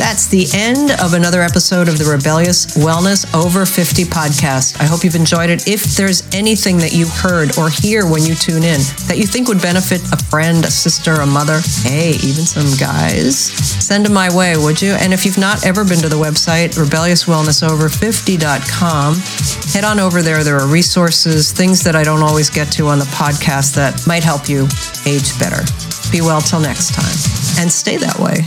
That's 0.04 0.28
the 0.28 0.52
end 0.54 0.92
of 1.00 1.14
another 1.14 1.42
episode 1.42 1.88
of 1.88 1.98
the 1.98 2.04
Rebellious 2.04 2.76
Wellness 2.76 3.24
Over 3.34 3.66
50 3.66 4.04
podcast. 4.04 4.78
I 4.82 4.84
hope 4.84 5.06
you've 5.06 5.16
enjoyed 5.16 5.50
it. 5.50 5.66
If 5.66 5.96
there's 5.96 6.28
anything 6.36 6.76
that 6.80 6.92
you 6.92 7.08
heard 7.08 7.58
or 7.58 7.70
hear 7.70 8.06
when 8.06 8.22
you 8.22 8.36
tune 8.36 8.64
in 8.68 8.82
that 9.08 9.16
you 9.16 9.24
think 9.24 9.48
would 9.48 9.62
benefit 9.62 10.02
a 10.12 10.18
friend, 10.28 10.66
a 10.66 10.72
sister, 10.72 11.14
a 11.24 11.26
mother, 11.26 11.62
hey, 11.88 12.20
even 12.20 12.44
some 12.44 12.76
guys, 12.76 13.48
send 13.80 14.06
them 14.06 14.12
my 14.12 14.28
way, 14.36 14.58
would 14.58 14.82
you? 14.82 14.92
And 14.92 15.14
if 15.14 15.24
you've 15.24 15.38
not 15.38 15.66
ever 15.66 15.86
been 15.86 16.02
to 16.04 16.10
the 16.10 16.20
website, 16.20 16.76
rebelliouswellnessover50.com, 16.76 19.16
head 19.72 19.86
on 19.88 20.02
over 20.02 20.22
there. 20.22 20.44
There 20.44 20.60
are 20.60 20.68
resources, 20.68 21.54
things 21.54 21.82
that 21.86 21.96
I 21.96 22.04
don't 22.04 22.24
always 22.24 22.50
get 22.50 22.70
to 22.74 22.88
on 22.88 23.00
the 23.00 23.08
podcast 23.16 23.74
that 23.76 24.06
might 24.06 24.26
help 24.26 24.50
you 24.50 24.68
age 25.08 25.40
better. 25.40 25.64
Be 26.12 26.20
well 26.20 26.42
till 26.42 26.60
next 26.60 26.94
time 26.94 27.16
and 27.64 27.72
stay 27.72 27.96
that 27.96 28.20
way. 28.20 28.44